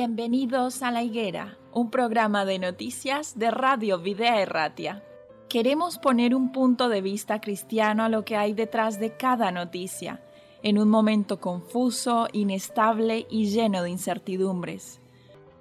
Bienvenidos 0.00 0.84
a 0.84 0.92
La 0.92 1.02
Higuera, 1.02 1.58
un 1.72 1.90
programa 1.90 2.44
de 2.44 2.60
noticias 2.60 3.36
de 3.36 3.50
Radio 3.50 3.98
Videa 3.98 4.40
Erratia. 4.40 5.02
Queremos 5.48 5.98
poner 5.98 6.36
un 6.36 6.52
punto 6.52 6.88
de 6.88 7.00
vista 7.00 7.40
cristiano 7.40 8.04
a 8.04 8.08
lo 8.08 8.24
que 8.24 8.36
hay 8.36 8.52
detrás 8.52 9.00
de 9.00 9.16
cada 9.16 9.50
noticia, 9.50 10.22
en 10.62 10.78
un 10.78 10.88
momento 10.88 11.40
confuso, 11.40 12.28
inestable 12.32 13.26
y 13.28 13.46
lleno 13.46 13.82
de 13.82 13.90
incertidumbres. 13.90 15.00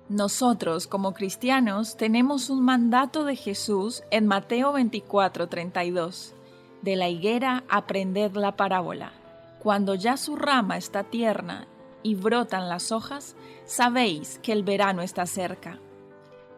Nosotros, 0.07 0.85
como 0.85 1.15
cristianos, 1.15 1.97
tenemos 1.97 2.51
un 2.51 2.63
mandato 2.63 3.25
de 3.25 3.35
Jesús 3.35 4.04
en 4.11 4.27
Mateo 4.27 4.71
24:32. 4.71 6.35
De 6.83 6.95
la 6.95 7.09
higuera 7.09 7.63
aprended 7.69 8.35
la 8.35 8.55
parábola. 8.55 9.13
Cuando 9.63 9.95
ya 9.95 10.15
su 10.15 10.35
rama 10.35 10.77
está 10.77 11.05
tierna 11.05 11.68
y 12.07 12.16
brotan 12.16 12.70
las 12.70 12.93
hojas, 12.93 13.36
sabéis 13.66 14.39
que 14.42 14.54
el 14.54 14.64
verano 14.64 15.02
está 15.02 15.25
cerca. 15.25 15.78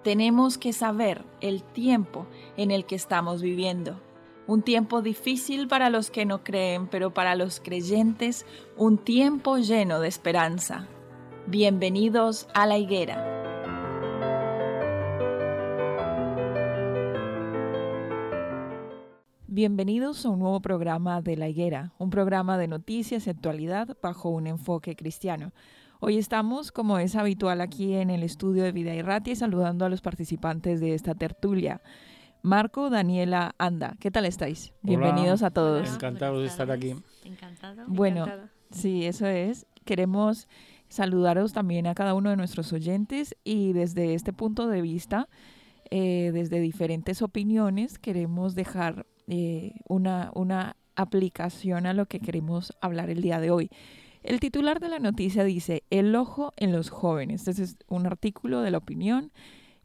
Tenemos 0.04 0.60
que 0.60 0.74
saber 0.74 1.26
el 1.42 1.64
tiempo 1.64 2.28
en 2.56 2.70
el 2.70 2.86
que 2.86 2.94
estamos 2.94 3.42
viviendo. 3.42 4.00
Un 4.46 4.62
tiempo 4.62 5.02
difícil 5.02 5.68
para 5.68 5.90
los 5.90 6.12
que 6.12 6.26
no 6.26 6.44
creen, 6.44 6.86
pero 6.86 7.16
para 7.16 7.34
los 7.34 7.62
creyentes 7.62 8.46
un 8.78 9.00
tiempo 9.00 9.58
lleno 9.58 10.00
de 10.00 10.08
esperanza. 10.08 10.88
Bienvenidos 11.48 12.48
a 12.54 12.68
la 12.68 12.78
higuera. 12.78 13.29
Bienvenidos 19.52 20.28
a 20.28 20.30
un 20.30 20.38
nuevo 20.38 20.60
programa 20.60 21.24
de 21.24 21.36
La 21.36 21.50
Higuera, 21.50 21.92
un 21.98 22.12
programa 22.12 22.60
de 22.60 22.68
noticias 22.68 23.26
y 23.26 23.32
actualidad 23.32 23.98
bajo 24.00 24.30
un 24.30 24.46
enfoque 24.46 24.96
cristiano. 24.96 25.54
Hoy 26.00 26.20
estamos, 26.20 26.72
como 26.72 27.00
es 27.00 27.16
habitual 27.16 27.60
aquí 27.60 27.96
en 27.96 28.12
el 28.12 28.22
estudio 28.22 28.62
de 28.62 28.72
Vida 28.72 28.94
y 28.94 29.02
Rati, 29.02 29.36
saludando 29.36 29.86
a 29.86 29.90
los 29.90 30.02
participantes 30.02 30.80
de 30.80 30.94
esta 30.94 31.16
tertulia. 31.16 31.82
Marco, 32.44 32.92
Daniela, 32.92 33.56
Anda, 33.58 33.96
¿qué 34.00 34.12
tal 34.12 34.26
estáis? 34.26 34.72
Bienvenidos 34.84 35.42
a 35.42 35.50
todos. 35.50 35.96
Encantado 35.96 36.42
de 36.42 36.46
estar 36.46 36.70
aquí. 36.70 36.94
Encantado. 37.26 37.86
Bueno, 37.88 38.28
sí, 38.70 39.08
eso 39.08 39.26
es. 39.26 39.66
Queremos 39.84 40.48
saludaros 40.90 41.54
también 41.54 41.88
a 41.88 41.96
cada 41.96 42.14
uno 42.14 42.30
de 42.30 42.36
nuestros 42.36 42.72
oyentes 42.72 43.36
y 43.44 43.74
desde 43.74 44.14
este 44.14 44.32
punto 44.32 44.68
de 44.68 44.84
vista, 44.84 45.28
eh, 45.90 46.30
desde 46.36 46.60
diferentes 46.60 47.24
opiniones, 47.24 47.98
queremos 47.98 48.54
dejar 48.54 49.08
eh, 49.30 49.74
una, 49.88 50.32
una 50.34 50.76
aplicación 50.96 51.86
a 51.86 51.94
lo 51.94 52.08
que 52.08 52.20
queremos 52.20 52.74
hablar 52.82 53.10
el 53.10 53.22
día 53.22 53.40
de 53.40 53.52
hoy. 53.52 53.70
El 54.22 54.40
titular 54.40 54.80
de 54.80 54.90
la 54.90 55.00
noticia 55.00 55.44
dice, 55.44 55.84
El 55.90 56.16
ojo 56.16 56.54
en 56.58 56.74
los 56.74 56.90
jóvenes. 56.90 57.48
Este 57.48 57.64
es 57.64 57.78
un 57.88 58.06
artículo 58.06 58.62
de 58.62 58.72
la 58.72 58.80
opinión, 58.80 59.32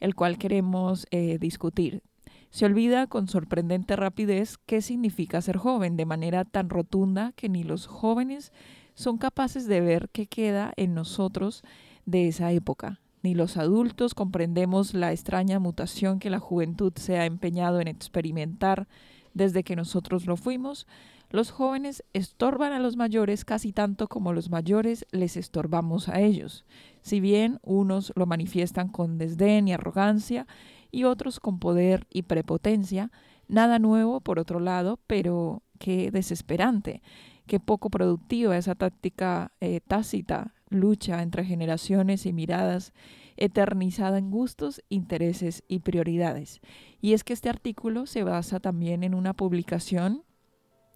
el 0.00 0.14
cual 0.14 0.38
queremos 0.38 1.06
eh, 1.10 1.38
discutir. 1.38 2.02
Se 2.50 2.64
olvida 2.64 3.06
con 3.06 3.28
sorprendente 3.28 3.96
rapidez 3.96 4.58
qué 4.66 4.80
significa 4.80 5.40
ser 5.40 5.56
joven 5.56 5.96
de 5.96 6.06
manera 6.06 6.44
tan 6.44 6.68
rotunda 6.68 7.32
que 7.36 7.48
ni 7.48 7.64
los 7.64 7.86
jóvenes 7.86 8.52
son 8.94 9.18
capaces 9.18 9.66
de 9.66 9.80
ver 9.80 10.08
qué 10.12 10.26
queda 10.26 10.72
en 10.76 10.94
nosotros 10.94 11.62
de 12.06 12.28
esa 12.28 12.52
época, 12.52 13.00
ni 13.22 13.34
los 13.34 13.56
adultos 13.56 14.14
comprendemos 14.14 14.94
la 14.94 15.10
extraña 15.10 15.58
mutación 15.58 16.18
que 16.18 16.30
la 16.30 16.38
juventud 16.38 16.92
se 16.96 17.18
ha 17.18 17.26
empeñado 17.26 17.80
en 17.80 17.88
experimentar 17.88 18.86
desde 19.34 19.64
que 19.64 19.76
nosotros 19.76 20.26
lo 20.26 20.36
fuimos, 20.36 20.86
los 21.30 21.50
jóvenes 21.50 22.04
estorban 22.12 22.72
a 22.72 22.78
los 22.78 22.96
mayores 22.96 23.44
casi 23.44 23.72
tanto 23.72 24.08
como 24.08 24.32
los 24.32 24.50
mayores 24.50 25.04
les 25.10 25.36
estorbamos 25.36 26.08
a 26.08 26.20
ellos. 26.20 26.64
Si 27.02 27.20
bien 27.20 27.58
unos 27.62 28.12
lo 28.14 28.26
manifiestan 28.26 28.88
con 28.88 29.18
desdén 29.18 29.66
y 29.68 29.72
arrogancia 29.72 30.46
y 30.92 31.04
otros 31.04 31.40
con 31.40 31.58
poder 31.58 32.06
y 32.10 32.22
prepotencia, 32.22 33.10
nada 33.48 33.78
nuevo 33.78 34.20
por 34.20 34.38
otro 34.38 34.60
lado, 34.60 35.00
pero 35.06 35.62
qué 35.78 36.10
desesperante, 36.12 37.02
qué 37.46 37.58
poco 37.58 37.90
productiva 37.90 38.56
esa 38.56 38.76
táctica 38.76 39.50
eh, 39.60 39.80
tácita, 39.80 40.54
lucha 40.68 41.22
entre 41.22 41.44
generaciones 41.44 42.26
y 42.26 42.32
miradas 42.32 42.92
eternizada 43.36 44.18
en 44.18 44.30
gustos, 44.30 44.82
intereses 44.88 45.62
y 45.68 45.80
prioridades. 45.80 46.60
Y 47.00 47.12
es 47.12 47.24
que 47.24 47.32
este 47.32 47.48
artículo 47.48 48.06
se 48.06 48.22
basa 48.22 48.60
también 48.60 49.04
en 49.04 49.14
una 49.14 49.34
publicación 49.34 50.22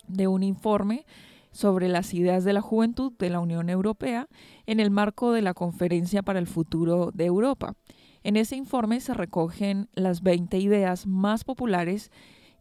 de 0.06 0.26
un 0.28 0.42
informe 0.42 1.04
sobre 1.50 1.88
las 1.88 2.14
ideas 2.14 2.44
de 2.44 2.52
la 2.52 2.60
juventud 2.60 3.12
de 3.18 3.30
la 3.30 3.40
Unión 3.40 3.68
Europea 3.70 4.28
en 4.66 4.80
el 4.80 4.90
marco 4.90 5.32
de 5.32 5.42
la 5.42 5.54
Conferencia 5.54 6.22
para 6.22 6.38
el 6.38 6.46
Futuro 6.46 7.10
de 7.12 7.26
Europa. 7.26 7.74
En 8.22 8.36
ese 8.36 8.56
informe 8.56 9.00
se 9.00 9.14
recogen 9.14 9.88
las 9.94 10.22
20 10.22 10.58
ideas 10.58 11.06
más 11.06 11.44
populares 11.44 12.10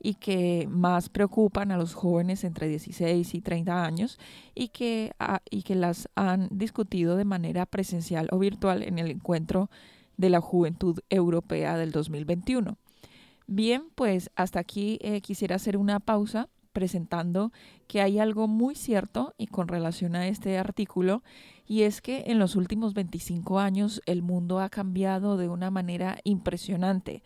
y 0.07 0.13
que 0.13 0.69
más 0.71 1.09
preocupan 1.09 1.69
a 1.69 1.77
los 1.77 1.93
jóvenes 1.93 2.45
entre 2.45 2.69
16 2.69 3.33
y 3.33 3.41
30 3.41 3.83
años 3.83 4.17
y 4.55 4.69
que, 4.69 5.11
y 5.49 5.63
que 5.63 5.75
las 5.75 6.07
han 6.15 6.47
discutido 6.49 7.17
de 7.17 7.25
manera 7.25 7.65
presencial 7.65 8.29
o 8.31 8.39
virtual 8.39 8.83
en 8.83 8.99
el 8.99 9.11
encuentro 9.11 9.69
de 10.15 10.29
la 10.29 10.39
Juventud 10.39 11.01
Europea 11.09 11.75
del 11.75 11.91
2021. 11.91 12.77
Bien, 13.47 13.83
pues 13.95 14.31
hasta 14.37 14.61
aquí 14.61 14.97
eh, 15.01 15.19
quisiera 15.19 15.57
hacer 15.57 15.75
una 15.75 15.99
pausa 15.99 16.47
presentando 16.71 17.51
que 17.87 17.99
hay 17.99 18.17
algo 18.17 18.47
muy 18.47 18.75
cierto 18.75 19.33
y 19.37 19.47
con 19.47 19.67
relación 19.67 20.15
a 20.15 20.29
este 20.29 20.57
artículo, 20.57 21.21
y 21.67 21.81
es 21.81 21.99
que 21.99 22.23
en 22.27 22.39
los 22.39 22.55
últimos 22.55 22.93
25 22.93 23.59
años 23.59 24.01
el 24.05 24.21
mundo 24.21 24.61
ha 24.61 24.69
cambiado 24.69 25.35
de 25.35 25.49
una 25.49 25.69
manera 25.69 26.19
impresionante. 26.23 27.23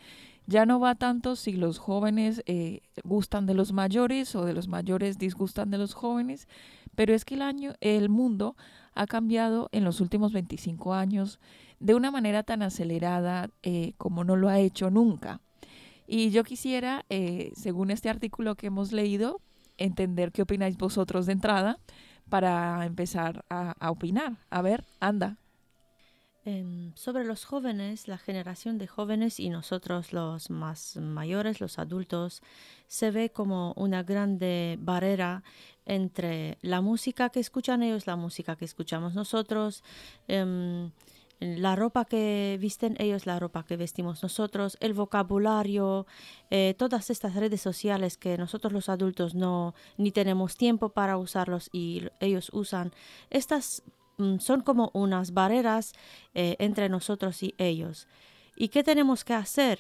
Ya 0.52 0.66
no 0.66 0.82
va 0.82 0.96
tanto 0.96 1.38
si 1.38 1.54
los 1.54 1.78
jóvenes 1.78 2.44
eh, 2.46 2.82
gustan 3.06 3.46
de 3.46 3.54
los 3.54 3.72
mayores 3.72 4.36
o 4.36 4.44
de 4.44 4.54
los 4.54 4.68
mayores 4.68 5.18
disgustan 5.18 5.72
de 5.72 5.78
los 5.78 5.94
jóvenes, 5.94 6.50
pero 6.94 7.14
es 7.14 7.24
que 7.24 7.36
el 7.36 7.42
año, 7.42 7.76
el 7.80 8.10
mundo 8.10 8.58
ha 8.94 9.08
cambiado 9.08 9.70
en 9.72 9.86
los 9.86 10.02
últimos 10.02 10.34
25 10.34 10.94
años 10.94 11.40
de 11.80 11.96
una 11.96 12.12
manera 12.12 12.44
tan 12.44 12.64
acelerada 12.64 13.50
eh, 13.64 13.94
como 13.98 14.26
no 14.26 14.36
lo 14.36 14.50
ha 14.50 14.60
hecho 14.60 14.90
nunca. 14.90 15.40
Y 16.06 16.32
yo 16.32 16.44
quisiera, 16.44 17.06
eh, 17.10 17.54
según 17.56 17.90
este 17.90 18.10
artículo 18.10 18.56
que 18.56 18.68
hemos 18.68 18.92
leído, 18.92 19.40
entender 19.78 20.34
qué 20.34 20.42
opináis 20.42 20.78
vosotros 20.78 21.28
de 21.28 21.32
entrada 21.32 21.80
para 22.28 22.86
empezar 22.86 23.46
a, 23.50 23.90
opinar. 23.90 24.34
A 24.50 24.62
ver, 24.62 24.84
anda. 25.00 25.38
Em, 26.44 26.92
sobre 26.96 27.24
los 27.24 27.46
jóvenes, 27.46 28.08
la 28.08 28.18
generación 28.18 28.80
de 28.80 28.88
jóvenes 28.88 29.40
y 29.40 29.50
nosotros 29.50 30.12
los 30.12 30.50
más 30.50 30.98
mayores, 30.98 31.62
los 31.62 31.78
adultos, 31.78 32.42
se 32.88 33.12
ve 33.12 33.30
como 33.30 33.74
una 33.78 34.02
grande 34.02 34.76
barrera 34.82 35.44
entre 35.86 36.58
la 36.64 36.82
música 36.82 37.30
que 37.30 37.40
escuchan 37.40 37.84
ellos, 37.84 38.08
la 38.08 38.16
música 38.16 38.56
que 38.56 38.66
escuchamos 38.66 39.14
nosotros. 39.14 39.84
Em, 40.28 40.92
la 41.40 41.76
ropa 41.76 42.06
que 42.06 42.58
visten 42.60 42.96
ellos, 43.00 43.26
la 43.28 43.40
ropa 43.40 43.64
que 43.64 43.78
vestimos 43.78 44.24
nosotros, 44.24 44.78
el 44.80 44.94
vocabulario, 44.94 46.08
eh, 46.50 46.76
todas 46.78 47.10
estas 47.12 47.36
redes 47.36 47.62
sociales 47.62 48.18
que 48.18 48.38
nosotros 48.38 48.74
los 48.74 48.90
adultos 48.90 49.36
no 49.36 49.74
ni 49.98 50.12
tenemos 50.12 50.58
tiempo 50.58 50.90
para 50.90 51.18
usarlos 51.18 51.70
y 51.72 52.04
ellos 52.20 52.50
usan, 52.54 52.92
estas 53.30 53.84
son 54.40 54.62
como 54.62 54.92
unas 54.94 55.34
barreras 55.34 55.94
eh, 56.34 56.56
entre 56.60 56.90
nosotros 56.90 57.42
y 57.44 57.54
ellos. 57.58 58.08
¿Y 58.56 58.70
qué 58.70 58.84
tenemos 58.84 59.24
que 59.24 59.34
hacer? 59.34 59.80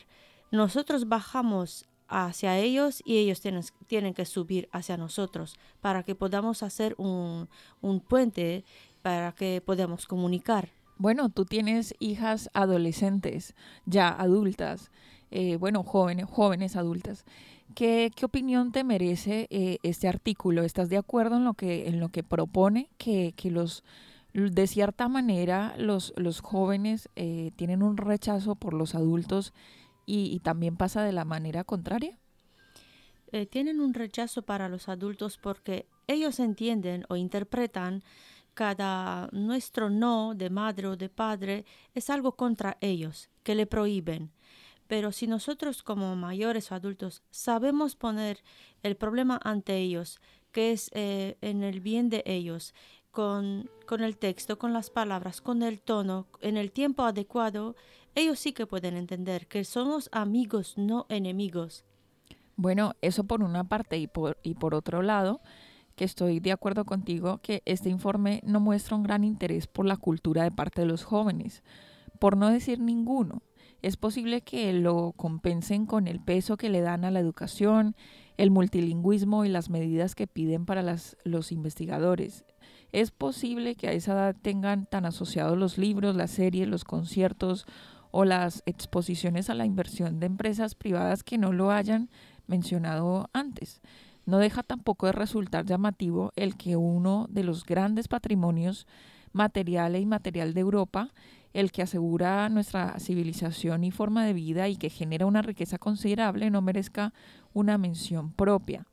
Nosotros 0.51 1.07
bajamos 1.07 1.85
hacia 2.07 2.57
ellos 2.57 3.01
y 3.05 3.17
ellos 3.17 3.39
tienen, 3.39 3.63
tienen 3.87 4.13
que 4.13 4.25
subir 4.25 4.67
hacia 4.71 4.97
nosotros 4.97 5.57
para 5.79 6.03
que 6.03 6.15
podamos 6.15 6.61
hacer 6.63 6.93
un, 6.97 7.47
un 7.81 7.99
puente 8.01 8.65
para 9.01 9.31
que 9.31 9.61
podamos 9.65 10.05
comunicar 10.07 10.69
bueno, 11.01 11.29
tú 11.29 11.45
tienes 11.45 11.95
hijas 11.97 12.51
adolescentes, 12.53 13.55
ya 13.87 14.09
adultas, 14.09 14.91
eh, 15.31 15.55
bueno, 15.55 15.81
jóvenes, 15.81 16.27
jóvenes 16.29 16.75
adultas. 16.75 17.25
¿Qué, 17.73 18.11
qué 18.15 18.23
opinión 18.23 18.71
te 18.71 18.83
merece 18.83 19.47
eh, 19.49 19.79
este 19.81 20.07
artículo? 20.07 20.61
¿Estás 20.61 20.89
de 20.89 20.97
acuerdo 20.97 21.37
en 21.37 21.43
lo 21.43 21.55
que, 21.55 21.87
en 21.87 21.99
lo 21.99 22.09
que 22.09 22.21
propone 22.21 22.91
que, 22.99 23.33
que 23.35 23.49
los 23.49 23.83
de 24.33 24.67
cierta 24.67 25.07
manera 25.07 25.73
los, 25.77 26.13
los 26.15 26.39
jóvenes 26.41 27.09
eh, 27.15 27.51
tienen 27.55 27.83
un 27.83 27.97
rechazo 27.97 28.55
por 28.55 28.73
los 28.73 28.95
adultos 28.95 29.53
y, 30.05 30.39
también 30.39 30.75
pasa 30.75 31.03
de 31.03 31.13
la 31.13 31.25
manera 31.25 31.63
contraria? 31.63 32.17
tienen 33.49 33.79
un 33.79 33.93
rechazo 33.93 34.41
para 34.41 34.67
los 34.67 34.89
adultos 34.89 35.37
porque 35.37 35.87
ellos 36.07 36.41
entienden 36.41 37.05
o 37.07 37.15
interpretan 37.15 38.03
cada 38.53 39.29
nuestro 39.31 39.89
no 39.89 40.33
de 40.35 40.49
madre 40.49 40.87
o 40.87 40.97
de 40.97 41.09
padre 41.09 41.65
es 41.93 42.09
algo 42.09 42.33
contra 42.33 42.77
ellos, 42.81 43.29
que 43.43 43.55
le 43.55 43.65
prohíben. 43.65 44.31
Pero 44.87 45.11
si 45.11 45.27
nosotros 45.27 45.83
como 45.83 46.15
mayores 46.15 46.71
o 46.71 46.75
adultos 46.75 47.23
sabemos 47.31 47.95
poner 47.95 48.43
el 48.83 48.97
problema 48.97 49.39
ante 49.43 49.77
ellos, 49.77 50.19
que 50.51 50.73
es 50.73 50.91
eh, 50.93 51.37
en 51.41 51.63
el 51.63 51.79
bien 51.79 52.09
de 52.09 52.23
ellos, 52.25 52.73
con, 53.11 53.69
el 53.99 54.17
texto, 54.17 54.57
con 54.57 54.73
las 54.73 54.89
palabras, 54.89 55.41
con 55.41 55.63
el 55.63 55.81
tono, 55.81 56.27
en 56.39 56.57
el 56.57 56.71
tiempo 56.71 57.03
adecuado, 57.03 57.75
ellos 58.15 58.39
sí 58.39 58.53
que 58.53 58.65
pueden 58.65 58.95
entender 58.95 59.47
que 59.47 59.63
somos 59.63 60.09
amigos, 60.11 60.77
no 60.77 61.05
enemigos. 61.09 61.85
Bueno, 62.55 62.93
eso 63.01 63.25
por 63.25 63.43
una 63.43 63.65
parte 63.65 63.97
y 63.97 64.07
por, 64.07 64.75
otro 64.75 65.01
lado, 65.01 65.41
que 65.95 66.05
estoy 66.05 66.39
de 66.39 66.51
acuerdo 66.51 66.85
contigo 66.85 67.39
que 67.39 67.61
este 67.65 67.89
informe 67.89 68.41
no 68.45 68.59
muestra 68.59 68.95
un 68.95 69.03
gran 69.03 69.23
interés 69.23 69.67
por 69.67 69.85
la 69.85 69.97
cultura 69.97 70.43
de 70.43 70.51
parte 70.51 70.81
de 70.81 70.87
los 70.87 71.03
jóvenes, 71.03 71.63
por 72.19 72.37
no 72.37 72.49
decir 72.49 72.79
ninguno. 72.79 73.41
Es 73.81 73.97
posible 73.97 74.41
que 74.41 74.73
lo 74.73 75.13
compensen 75.13 75.85
con 75.85 76.07
el 76.07 76.19
peso 76.19 76.55
que 76.55 76.69
le 76.69 76.81
dan 76.81 77.03
a 77.03 77.11
la 77.11 77.19
educación, 77.19 77.95
el 78.37 78.51
multilingüismo 78.51 79.43
y 79.43 79.49
las 79.49 79.69
medidas 79.69 80.13
que 80.13 80.27
piden 80.27 80.65
para 80.65 80.97
los 81.23 81.51
investigadores. 81.51 82.45
Es 82.91 83.11
posible 83.11 83.75
que 83.75 83.87
a 83.87 83.93
esa 83.93 84.13
edad 84.13 84.35
tengan 84.41 84.85
tan 84.85 85.05
asociados 85.05 85.57
los 85.57 85.77
libros, 85.77 86.15
las 86.15 86.31
series, 86.31 86.67
los 86.67 86.83
conciertos 86.83 87.65
o 88.11 88.25
las 88.25 88.63
exposiciones 88.65 89.49
a 89.49 89.55
la 89.55 89.65
inversión 89.65 90.19
de 90.19 90.25
empresas 90.25 90.75
privadas 90.75 91.23
que 91.23 91.37
no 91.37 91.53
lo 91.53 91.71
hayan 91.71 92.09
mencionado 92.47 93.29
antes. 93.31 93.81
No 94.25 94.37
deja 94.37 94.61
tampoco 94.61 95.07
de 95.07 95.13
resultar 95.13 95.65
llamativo 95.65 96.31
el 96.35 96.57
que 96.57 96.75
uno 96.75 97.27
de 97.29 97.43
los 97.43 97.65
grandes 97.65 98.07
patrimonios 98.07 98.85
material 99.31 99.95
e 99.95 99.99
inmaterial 100.01 100.53
de 100.53 100.59
Europa, 100.59 101.13
el 101.53 101.71
que 101.71 101.81
asegura 101.81 102.47
nuestra 102.49 102.99
civilización 102.99 103.83
y 103.83 103.91
forma 103.91 104.25
de 104.25 104.33
vida 104.33 104.67
y 104.67 104.75
que 104.75 104.89
genera 104.89 105.25
una 105.25 105.41
riqueza 105.41 105.77
considerable, 105.77 106.49
no 106.49 106.61
merezca 106.61 107.13
una 107.53 107.77
mención 107.77 108.31
propia. 108.31 108.85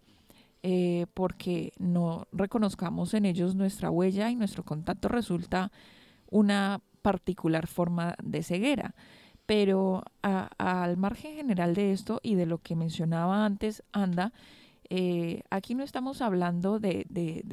Eh, 0.62 1.06
porque 1.14 1.72
no 1.78 2.26
reconozcamos 2.32 3.14
en 3.14 3.26
ellos 3.26 3.54
nuestra 3.54 3.90
huella 3.90 4.28
y 4.28 4.34
nuestro 4.34 4.64
contacto 4.64 5.08
resulta 5.08 5.70
una 6.30 6.80
particular 7.00 7.68
forma 7.68 8.16
de 8.22 8.42
ceguera. 8.42 8.94
Pero 9.46 10.02
al 10.20 10.96
margen 10.98 11.36
general 11.36 11.74
de 11.74 11.92
esto 11.92 12.20
y 12.22 12.34
de 12.34 12.44
lo 12.44 12.58
que 12.58 12.76
mencionaba 12.76 13.46
antes, 13.46 13.82
Anda, 13.92 14.32
eh, 14.90 15.42
aquí 15.48 15.74
no 15.74 15.84
estamos 15.84 16.20
hablando 16.20 16.80
de, 16.80 17.06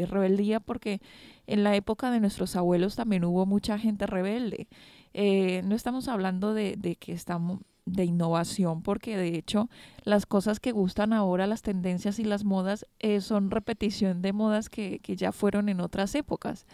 rebeldía 0.10 0.60
porque 0.60 1.02
en 1.48 1.64
la 1.64 1.76
época 1.76 2.12
de 2.12 2.20
nuestros 2.20 2.56
abuelos 2.56 2.96
también 2.96 3.24
hubo 3.24 3.46
mucha 3.46 3.78
gente 3.80 4.08
rebelde. 4.08 4.68
Eh, 5.14 5.62
no 5.64 5.76
estamos 5.76 6.08
hablando 6.10 6.54
de 6.54 6.98
que 7.00 7.14
estamos 7.14 7.60
de 7.86 8.04
innovación, 8.04 8.82
porque 8.82 9.16
de 9.16 9.36
hecho 9.36 9.70
las 10.04 10.26
cosas 10.26 10.60
que 10.60 10.72
gustan 10.72 11.14
ahora, 11.14 11.48
las 11.48 11.62
tendencias 11.62 12.20
y 12.20 12.24
las 12.24 12.44
modas, 12.44 12.86
eh, 13.00 13.22
son 13.22 13.52
repetición 13.52 14.22
de 14.22 14.34
modas 14.34 14.70
que, 14.70 15.00
que, 15.00 15.16
ya 15.16 15.32
fueron 15.32 15.70
en 15.70 15.80
otras 15.80 16.16
épocas. 16.16 16.66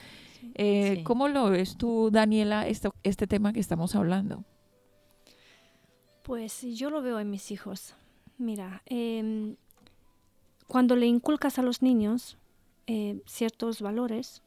Eh, 0.55 1.03
¿Cómo 1.03 1.27
lo 1.27 1.49
ves 1.49 1.77
tú, 1.77 2.09
Daniela, 2.11 2.67
esto, 2.67 2.95
este 3.03 3.27
tema 3.27 3.53
que 3.53 3.59
estamos 3.59 3.95
hablando? 3.95 4.45
Pues 6.23 6.61
yo 6.61 6.89
lo 6.89 7.01
veo 7.01 7.19
en 7.19 7.29
mis 7.29 7.51
hijos. 7.51 7.93
Mira, 8.37 8.81
em, 8.85 9.57
cuando 10.67 10.95
le 10.95 11.07
inculcas 11.07 11.59
a 11.59 11.61
los 11.61 11.81
niños 11.81 12.37
eh, 12.87 13.21
ciertos 13.25 13.81
valores, 13.81 14.41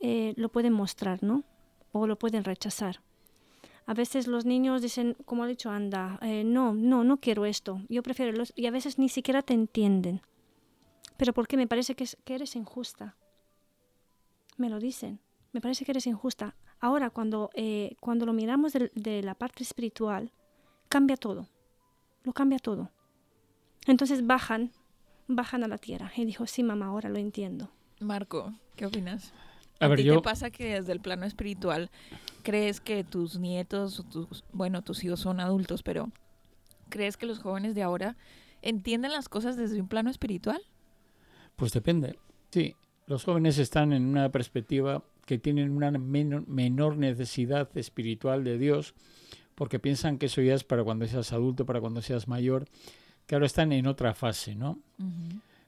lo 0.00 0.48
pueden 0.48 0.72
mostrar, 0.72 1.24
¿no? 1.24 1.42
O 1.90 2.06
lo 2.06 2.16
pueden 2.16 2.44
rechazar. 2.44 3.00
A 3.88 3.94
veces 3.94 4.26
los 4.26 4.44
niños 4.44 4.82
dicen, 4.82 5.16
como 5.24 5.44
ha 5.44 5.46
dicho 5.46 5.70
Anda, 5.70 6.18
eh, 6.20 6.44
no, 6.44 6.74
no, 6.74 7.04
no 7.04 7.20
quiero 7.20 7.46
esto, 7.46 7.80
yo 7.88 8.02
prefiero 8.02 8.32
los... 8.32 8.52
Y 8.54 8.66
a 8.66 8.70
veces 8.70 8.98
ni 8.98 9.08
siquiera 9.08 9.40
te 9.40 9.54
entienden. 9.54 10.20
Pero 11.16 11.32
¿por 11.32 11.48
qué? 11.48 11.56
Me 11.56 11.66
parece 11.66 11.94
que, 11.94 12.06
que 12.22 12.34
eres 12.34 12.54
injusta. 12.54 13.16
Me 14.58 14.68
lo 14.68 14.78
dicen. 14.78 15.20
Me 15.54 15.62
parece 15.62 15.86
que 15.86 15.92
eres 15.92 16.06
injusta. 16.06 16.54
Ahora, 16.80 17.08
cuando, 17.08 17.48
eh, 17.54 17.96
cuando 17.98 18.26
lo 18.26 18.34
miramos 18.34 18.74
de, 18.74 18.92
de 18.94 19.22
la 19.22 19.34
parte 19.34 19.62
espiritual, 19.62 20.32
cambia 20.90 21.16
todo. 21.16 21.48
Lo 22.24 22.34
cambia 22.34 22.58
todo. 22.58 22.90
Entonces 23.86 24.26
bajan, 24.26 24.70
bajan 25.28 25.64
a 25.64 25.68
la 25.68 25.78
tierra. 25.78 26.12
Y 26.14 26.26
dijo, 26.26 26.46
sí, 26.46 26.62
mamá, 26.62 26.88
ahora 26.88 27.08
lo 27.08 27.18
entiendo. 27.18 27.70
Marco, 28.00 28.52
¿qué 28.76 28.84
opinas? 28.84 29.32
A, 29.80 29.94
ti 29.94 30.04
te 30.04 30.20
pasa 30.20 30.50
que 30.50 30.74
desde 30.74 30.92
el 30.92 31.00
plano 31.00 31.24
espiritual 31.24 31.90
crees 32.42 32.80
que 32.80 33.04
tus 33.04 33.38
nietos, 33.38 34.04
tus, 34.10 34.44
bueno, 34.52 34.82
tus 34.82 35.04
hijos 35.04 35.20
son 35.20 35.38
adultos, 35.38 35.82
pero 35.82 36.10
crees 36.88 37.16
que 37.16 37.26
los 37.26 37.38
jóvenes 37.38 37.74
de 37.74 37.82
ahora 37.82 38.16
entienden 38.62 39.12
las 39.12 39.28
cosas 39.28 39.56
desde 39.56 39.80
un 39.80 39.88
plano 39.88 40.10
espiritual? 40.10 40.60
Pues 41.56 41.72
depende. 41.72 42.18
Sí, 42.50 42.74
los 43.06 43.24
jóvenes 43.24 43.58
están 43.58 43.92
en 43.92 44.06
una 44.06 44.30
perspectiva 44.30 45.04
que 45.26 45.38
tienen 45.38 45.70
una 45.70 45.90
menor, 45.90 46.96
necesidad 46.96 47.68
espiritual 47.76 48.44
de 48.44 48.58
Dios, 48.58 48.94
porque 49.54 49.78
piensan 49.78 50.18
que 50.18 50.26
eso 50.26 50.40
ya 50.40 50.54
es 50.54 50.64
para 50.64 50.84
cuando 50.84 51.06
seas 51.06 51.32
adulto, 51.32 51.66
para 51.66 51.80
cuando 51.80 52.00
seas 52.00 52.28
mayor, 52.28 52.66
que 53.26 53.34
ahora 53.34 53.46
están 53.46 53.72
en 53.72 53.86
otra 53.86 54.14
fase, 54.14 54.54
¿no? 54.54 54.78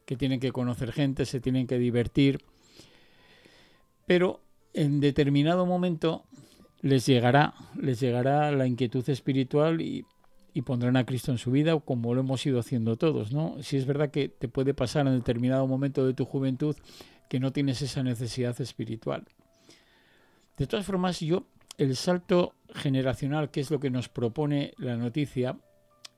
Que 0.07 0.17
tienen 0.17 0.41
que 0.41 0.51
conocer 0.51 0.93
gente, 0.93 1.27
se 1.27 1.41
tienen 1.41 1.67
que 1.67 1.79
divertir 1.79 2.41
pero 4.11 4.41
en 4.75 4.99
determinado 4.99 5.67
momento 5.67 6.25
les 6.81 7.07
llegará, 7.07 7.55
les 7.81 8.01
llegará 8.01 8.51
la 8.51 8.67
inquietud 8.67 9.09
espiritual 9.09 9.81
y, 9.81 10.05
pondrán 10.65 10.97
a 10.97 11.07
Cristo 11.07 11.31
en 11.31 11.39
su 11.39 11.53
vida, 11.53 11.79
como 11.79 12.13
lo 12.13 12.23
hemos 12.23 12.45
ido 12.45 12.59
haciendo 12.59 12.97
todos, 12.97 13.31
¿no? 13.31 13.63
Si 13.63 13.77
es 13.77 13.87
verdad 13.87 14.11
que 14.11 14.29
te 14.29 14.49
puede 14.49 14.75
pasar 14.75 15.07
en 15.07 15.15
determinado 15.15 15.65
momento 15.69 16.05
de 16.05 16.13
tu 16.13 16.25
juventud 16.25 16.75
que 17.29 17.39
no 17.39 17.53
tienes 17.53 17.83
esa 17.83 18.03
necesidad 18.03 18.61
espiritual. 18.61 19.29
De 20.57 20.67
todas 20.67 20.85
formas, 20.85 21.21
yo, 21.21 21.47
el 21.79 21.95
salto 21.95 22.57
generacional, 22.75 23.53
que 23.53 23.61
es 23.61 23.71
lo 23.71 23.79
que 23.79 23.91
nos 23.91 24.09
propone 24.09 24.75
la 24.77 24.97
noticia, 24.97 25.57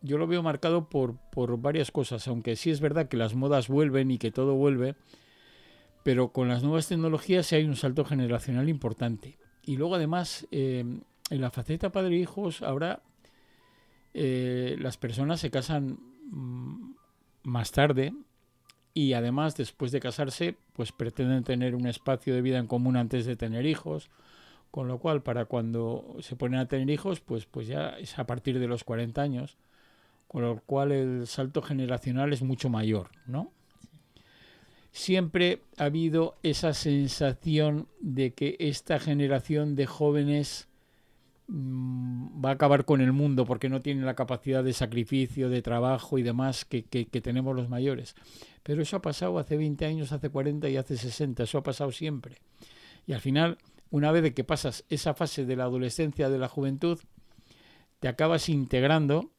yo 0.00 0.16
lo 0.16 0.26
veo 0.26 0.42
marcado 0.42 0.88
por, 0.88 1.18
por 1.30 1.60
varias 1.60 1.90
cosas, 1.90 2.26
aunque 2.26 2.56
sí 2.56 2.70
es 2.70 2.80
verdad 2.80 3.08
que 3.08 3.18
las 3.18 3.34
modas 3.34 3.68
vuelven 3.68 4.10
y 4.10 4.16
que 4.16 4.30
todo 4.30 4.54
vuelve, 4.54 4.96
pero 6.02 6.32
con 6.32 6.48
las 6.48 6.62
nuevas 6.62 6.88
tecnologías 6.88 7.52
hay 7.52 7.64
un 7.64 7.76
salto 7.76 8.04
generacional 8.04 8.68
importante. 8.68 9.38
Y 9.64 9.76
luego 9.76 9.94
además, 9.94 10.46
eh, 10.50 10.84
en 11.30 11.40
la 11.40 11.50
faceta 11.50 11.92
padre-hijos, 11.92 12.62
ahora 12.62 13.02
eh, 14.14 14.76
las 14.78 14.96
personas 14.96 15.40
se 15.40 15.50
casan 15.50 15.98
mm, 16.30 16.94
más 17.44 17.70
tarde 17.70 18.12
y 18.94 19.14
además 19.14 19.56
después 19.56 19.92
de 19.92 20.00
casarse, 20.00 20.56
pues 20.74 20.92
pretenden 20.92 21.44
tener 21.44 21.74
un 21.74 21.86
espacio 21.86 22.34
de 22.34 22.42
vida 22.42 22.58
en 22.58 22.66
común 22.66 22.96
antes 22.96 23.24
de 23.24 23.36
tener 23.36 23.66
hijos. 23.66 24.10
Con 24.70 24.88
lo 24.88 24.98
cual, 24.98 25.22
para 25.22 25.44
cuando 25.44 26.16
se 26.20 26.34
ponen 26.34 26.58
a 26.58 26.66
tener 26.66 26.88
hijos, 26.88 27.20
pues, 27.20 27.44
pues 27.44 27.66
ya 27.66 27.90
es 27.90 28.18
a 28.18 28.24
partir 28.24 28.58
de 28.58 28.66
los 28.66 28.84
40 28.84 29.20
años. 29.20 29.58
Con 30.28 30.42
lo 30.42 30.60
cual 30.60 30.92
el 30.92 31.26
salto 31.26 31.60
generacional 31.60 32.32
es 32.32 32.42
mucho 32.42 32.70
mayor, 32.70 33.10
¿no? 33.26 33.52
Siempre 34.92 35.62
ha 35.78 35.84
habido 35.84 36.36
esa 36.42 36.74
sensación 36.74 37.88
de 38.00 38.34
que 38.34 38.56
esta 38.60 39.00
generación 39.00 39.74
de 39.74 39.86
jóvenes 39.86 40.68
mm, 41.48 42.44
va 42.44 42.50
a 42.50 42.52
acabar 42.52 42.84
con 42.84 43.00
el 43.00 43.12
mundo 43.12 43.46
porque 43.46 43.70
no 43.70 43.80
tienen 43.80 44.04
la 44.04 44.14
capacidad 44.14 44.62
de 44.62 44.74
sacrificio, 44.74 45.48
de 45.48 45.62
trabajo 45.62 46.18
y 46.18 46.22
demás 46.22 46.66
que, 46.66 46.82
tenemos 46.82 47.56
los 47.56 47.70
mayores. 47.70 48.14
Pero 48.62 48.82
eso 48.82 48.96
ha 48.96 49.02
pasado 49.02 49.38
hace 49.38 49.56
20 49.56 49.84
años, 49.86 50.12
hace 50.12 50.28
40 50.28 50.68
y 50.68 50.76
hace 50.76 50.96
60, 50.96 51.42
eso 51.42 51.58
ha 51.58 51.62
pasado 51.62 51.90
siempre. 51.90 52.36
Y 53.06 53.14
al 53.14 53.20
final, 53.20 53.58
una 53.90 54.12
vez 54.12 54.32
que 54.34 54.44
pasas 54.44 54.84
esa 54.90 55.14
fase 55.14 55.46
de 55.46 55.56
la 55.56 55.64
adolescencia, 55.64 56.28
de 56.28 56.38
la 56.38 56.48
juventud, 56.48 57.00
te 57.98 58.08
acabas 58.08 58.48
integrando 58.48 59.31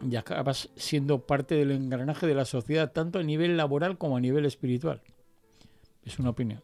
y 0.00 0.16
acabas 0.16 0.70
siendo 0.76 1.26
parte 1.26 1.54
del 1.54 1.72
engranaje 1.72 2.26
de 2.26 2.34
la 2.34 2.44
sociedad, 2.44 2.92
tanto 2.92 3.18
a 3.18 3.22
nivel 3.22 3.56
laboral 3.56 3.98
como 3.98 4.16
a 4.16 4.20
nivel 4.20 4.44
espiritual. 4.44 5.02
Es 6.04 6.18
una 6.18 6.30
opinión. 6.30 6.62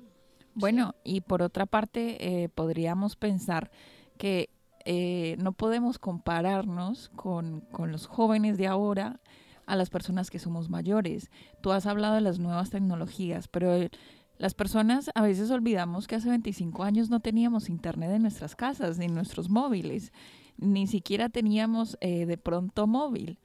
Bueno, 0.55 0.95
y 1.03 1.21
por 1.21 1.43
otra 1.43 1.67
parte, 1.67 2.45
eh, 2.45 2.49
podríamos 2.49 3.17
pensar 3.17 3.71
que 4.19 4.51
eh, 4.85 5.37
no 5.39 5.53
podemos 5.53 5.99
compararnos 5.99 7.11
con, 7.17 7.63
con, 7.73 7.91
los 7.91 8.07
jóvenes 8.07 8.57
de 8.59 8.67
ahora 8.67 9.21
a 9.67 9.77
las 9.77 9.91
personas 9.91 10.31
que 10.31 10.39
somos 10.39 10.69
mayores. 10.69 11.31
Tú 11.61 11.73
has 11.73 11.87
hablado 11.87 12.15
de 12.15 12.21
las 12.21 12.39
nuevas 12.39 12.71
tecnologías, 12.71 13.49
pero 13.49 13.75
eh, 13.75 13.91
las 14.39 14.55
personas 14.55 15.11
a 15.15 15.23
veces 15.23 15.51
olvidamos 15.51 16.07
que 16.07 16.17
hace 16.17 16.29
25 16.29 16.85
años 16.85 17.11
no 17.11 17.21
teníamos 17.21 17.69
internet 17.69 18.11
en 18.11 18.23
nuestras 18.23 18.55
casas, 18.55 18.99
ni 18.99 19.07
en 19.07 19.15
nuestros 19.15 19.49
móviles 19.49 20.13
ni 20.57 20.87
siquiera 20.87 21.29
teníamos 21.29 21.97
eh, 22.01 22.27
de 22.27 22.39
pronto 22.39 22.87
móvil 22.87 23.39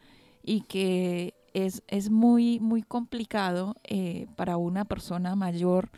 y 0.43 0.61
que 0.61 1.33
es, 1.53 1.83
es 1.87 2.09
muy, 2.09 2.59
muy 2.59 2.83
complicado 2.83 3.75
eh, 3.83 4.27
para 4.35 4.57
una 4.57 4.85
persona 4.85 5.35
mayor 5.35 5.89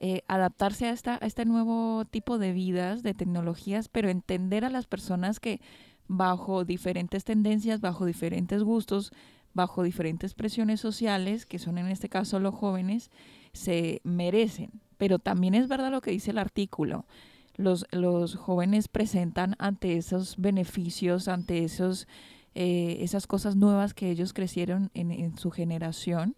eh, 0.00 0.22
adaptarse 0.28 0.86
a, 0.86 0.92
esta, 0.92 1.18
a 1.20 1.26
este 1.26 1.44
nuevo 1.44 2.04
tipo 2.04 2.38
de 2.38 2.52
vidas, 2.52 3.02
de 3.02 3.14
tecnologías, 3.14 3.88
pero 3.88 4.10
entender 4.10 4.64
a 4.64 4.70
las 4.70 4.86
personas 4.86 5.40
que 5.40 5.60
bajo 6.08 6.64
diferentes 6.64 7.24
tendencias, 7.24 7.80
bajo 7.80 8.04
diferentes 8.04 8.62
gustos, 8.62 9.12
bajo 9.54 9.82
diferentes 9.82 10.34
presiones 10.34 10.80
sociales, 10.80 11.46
que 11.46 11.58
son 11.58 11.78
en 11.78 11.86
este 11.88 12.08
caso 12.08 12.40
los 12.40 12.54
jóvenes, 12.54 13.10
se 13.52 14.00
merecen 14.02 14.82
pero 15.02 15.18
también 15.18 15.56
es 15.56 15.66
verdad 15.66 15.90
lo 15.90 16.00
que 16.00 16.12
dice 16.12 16.30
el 16.30 16.38
artículo. 16.38 17.06
Los, 17.56 17.86
los 17.90 18.34
jóvenes 18.34 18.88
presentan 18.88 19.56
ante 19.58 19.96
esos 19.96 20.36
beneficios, 20.38 21.28
ante 21.28 21.64
esos, 21.64 22.08
eh, 22.54 22.98
esas 23.00 23.26
cosas 23.26 23.56
nuevas 23.56 23.94
que 23.94 24.10
ellos 24.10 24.32
crecieron 24.32 24.90
en, 24.94 25.10
en 25.10 25.36
su 25.36 25.50
generación, 25.50 26.36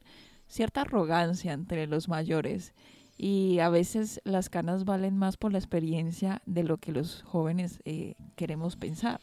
cierta 0.48 0.82
arrogancia 0.82 1.52
entre 1.52 1.86
los 1.86 2.08
mayores 2.08 2.74
y 3.16 3.58
a 3.60 3.68
veces 3.68 4.20
las 4.24 4.48
canas 4.48 4.84
valen 4.84 5.16
más 5.16 5.36
por 5.36 5.52
la 5.52 5.58
experiencia 5.58 6.42
de 6.46 6.64
lo 6.64 6.78
que 6.78 6.92
los 6.92 7.22
jóvenes 7.22 7.80
eh, 7.84 8.14
queremos 8.36 8.76
pensar. 8.76 9.20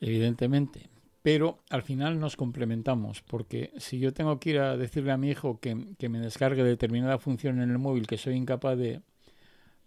Evidentemente, 0.00 0.90
pero 1.22 1.58
al 1.70 1.82
final 1.82 2.20
nos 2.20 2.36
complementamos, 2.36 3.22
porque 3.22 3.72
si 3.78 3.98
yo 3.98 4.12
tengo 4.12 4.38
que 4.38 4.50
ir 4.50 4.58
a 4.58 4.76
decirle 4.76 5.12
a 5.12 5.16
mi 5.16 5.30
hijo 5.30 5.58
que, 5.58 5.74
me 5.74 6.18
descargue 6.18 6.62
determinada 6.62 7.18
función 7.18 7.60
en 7.60 7.70
el 7.70 7.78
móvil, 7.78 8.06
que 8.06 8.18
soy 8.18 8.34
incapaz 8.34 8.76
de, 8.76 9.00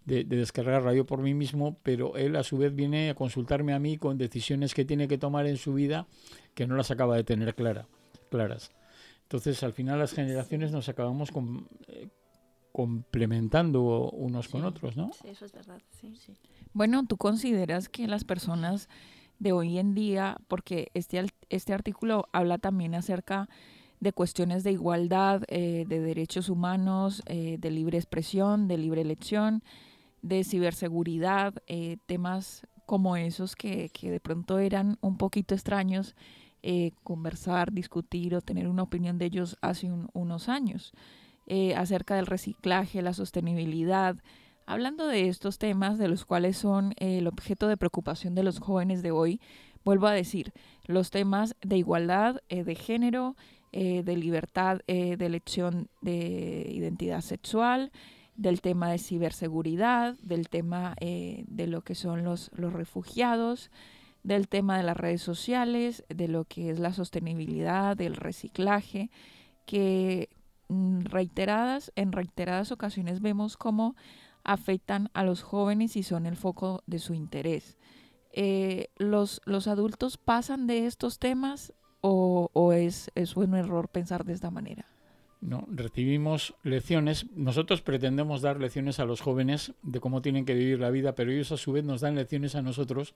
de, 0.08 0.24
descargar 0.24 0.82
radio 0.82 1.06
por 1.06 1.20
mí 1.20 1.34
mismo, 1.34 1.76
pero 1.82 2.16
él 2.16 2.34
a 2.36 2.42
su 2.42 2.56
vez 2.58 2.74
viene 2.74 3.10
a 3.10 3.14
consultarme 3.14 3.74
a 3.74 3.78
mí 3.78 3.98
con 3.98 4.18
decisiones 4.18 4.74
que 4.74 4.84
tiene 4.84 5.06
que 5.06 5.18
tomar 5.18 5.46
en 5.46 5.56
su 5.56 5.74
vida 5.74 6.06
que 6.54 6.66
no 6.66 6.76
las 6.76 6.90
acaba 6.90 7.16
de 7.16 7.24
tener 7.24 7.54
clara, 7.54 7.86
claras. 8.30 8.72
Entonces, 9.22 9.62
al 9.62 9.72
final 9.72 9.98
las 9.98 10.12
generaciones 10.12 10.72
nos 10.72 10.88
acabamos 10.88 11.30
con, 11.30 11.68
eh, 11.88 12.08
complementando 12.72 14.10
unos 14.10 14.48
con 14.48 14.64
otros, 14.64 14.96
¿no? 14.96 15.12
Sí, 15.12 15.28
eso 15.28 15.44
es 15.44 15.52
verdad, 15.52 15.80
sí. 16.00 16.14
Bueno, 16.72 17.06
¿tú 17.06 17.16
consideras 17.16 17.88
que 17.88 18.06
las 18.08 18.24
personas 18.24 18.88
de 19.38 19.52
hoy 19.52 19.78
en 19.78 19.94
día, 19.94 20.38
porque 20.48 20.90
este, 20.94 21.24
este 21.50 21.74
artículo 21.74 22.28
habla 22.32 22.58
también 22.58 22.94
acerca 22.94 23.48
de 24.00 24.12
cuestiones 24.12 24.64
de 24.64 24.72
igualdad, 24.72 25.42
eh, 25.48 25.84
de 25.88 26.00
derechos 26.00 26.48
humanos, 26.48 27.22
eh, 27.26 27.56
de 27.58 27.70
libre 27.70 27.98
expresión, 27.98 28.68
de 28.68 28.78
libre 28.78 29.00
elección, 29.02 29.62
de 30.22 30.44
ciberseguridad, 30.44 31.54
eh, 31.66 31.98
temas 32.06 32.66
como 32.86 33.16
esos 33.16 33.54
que, 33.56 33.90
que, 33.90 34.10
de 34.10 34.20
pronto 34.20 34.58
eran 34.58 34.98
un 35.00 35.18
poquito 35.18 35.54
extraños 35.54 36.14
conversar, 37.02 37.72
discutir 37.72 38.34
o 38.34 38.42
tener 38.42 38.68
una 38.68 38.82
opinión 38.82 39.16
de 39.16 39.26
ellos 39.26 39.56
hace 39.62 39.90
unos 40.12 40.48
años. 40.50 40.92
Eh, 41.50 41.74
acerca 41.74 42.14
del 42.14 42.26
reciclaje, 42.26 43.00
la 43.00 43.14
sostenibilidad, 43.14 44.16
hablando 44.66 45.06
de 45.06 45.28
estos 45.28 45.56
temas 45.56 45.96
de 45.96 46.06
los 46.06 46.26
cuales 46.26 46.58
son 46.58 46.92
eh, 46.98 47.16
el 47.16 47.26
objeto 47.26 47.68
de 47.68 47.78
preocupación 47.78 48.34
de 48.34 48.42
los 48.42 48.58
jóvenes 48.58 49.00
de 49.00 49.12
hoy, 49.12 49.40
vuelvo 49.82 50.08
a 50.08 50.12
decir, 50.12 50.52
los 50.84 51.10
temas 51.10 51.56
de 51.62 51.78
igualdad, 51.78 52.42
eh, 52.50 52.64
de 52.64 52.74
género, 52.74 53.34
de 53.70 54.16
libertad 54.16 54.80
de 54.86 55.14
elección 55.20 55.88
de 56.00 56.70
identidad 56.70 57.20
sexual, 57.20 57.92
del 58.38 58.62
tema 58.62 58.90
de 58.90 58.98
ciberseguridad, 58.98 60.14
del 60.22 60.48
tema 60.48 60.96
de 60.98 61.66
lo 61.66 61.82
que 61.82 61.94
son 61.94 62.24
los, 62.24 62.50
los 62.54 62.72
refugiados, 62.72 63.70
del 64.22 64.48
tema 64.48 64.78
de 64.78 64.84
las 64.84 64.96
redes 64.96 65.20
sociales, 65.20 66.04
de 66.08 66.28
lo 66.28 66.44
que 66.44 66.70
es 66.70 66.78
la 66.78 66.94
sostenibilidad, 66.94 67.96
del 67.96 68.16
reciclaje, 68.16 69.10
que 69.66 70.30
Mm, 70.68 71.00
reiteradas, 71.04 71.92
en 71.96 72.12
reiteradas 72.12 72.72
ocasiones 72.72 73.22
vemos 73.22 73.56
cómo 73.56 73.96
afectan 74.44 75.10
a 75.14 75.24
los 75.24 75.42
jóvenes 75.42 75.96
y 75.96 76.02
son 76.02 76.26
el 76.26 76.36
foco 76.36 76.82
de 76.86 76.98
su 76.98 77.14
interés. 77.14 77.78
Eh, 78.32 78.88
los, 78.98 79.40
¿Los 79.46 79.66
adultos 79.66 80.18
pasan 80.18 80.66
de 80.66 80.86
estos 80.86 81.18
temas 81.18 81.72
o, 82.02 82.50
o 82.52 82.72
es, 82.72 83.10
es 83.14 83.36
un 83.36 83.54
error 83.54 83.88
pensar 83.88 84.24
de 84.24 84.34
esta 84.34 84.50
manera? 84.50 84.84
No, 85.40 85.66
recibimos 85.70 86.54
lecciones. 86.64 87.26
Nosotros 87.36 87.80
pretendemos 87.80 88.42
dar 88.42 88.60
lecciones 88.60 88.98
a 88.98 89.04
los 89.04 89.20
jóvenes 89.20 89.72
de 89.82 90.00
cómo 90.00 90.20
tienen 90.20 90.44
que 90.44 90.54
vivir 90.54 90.80
la 90.80 90.90
vida, 90.90 91.14
pero 91.14 91.30
ellos 91.30 91.52
a 91.52 91.56
su 91.56 91.72
vez 91.72 91.84
nos 91.84 92.00
dan 92.00 92.16
lecciones 92.16 92.54
a 92.54 92.62
nosotros 92.62 93.14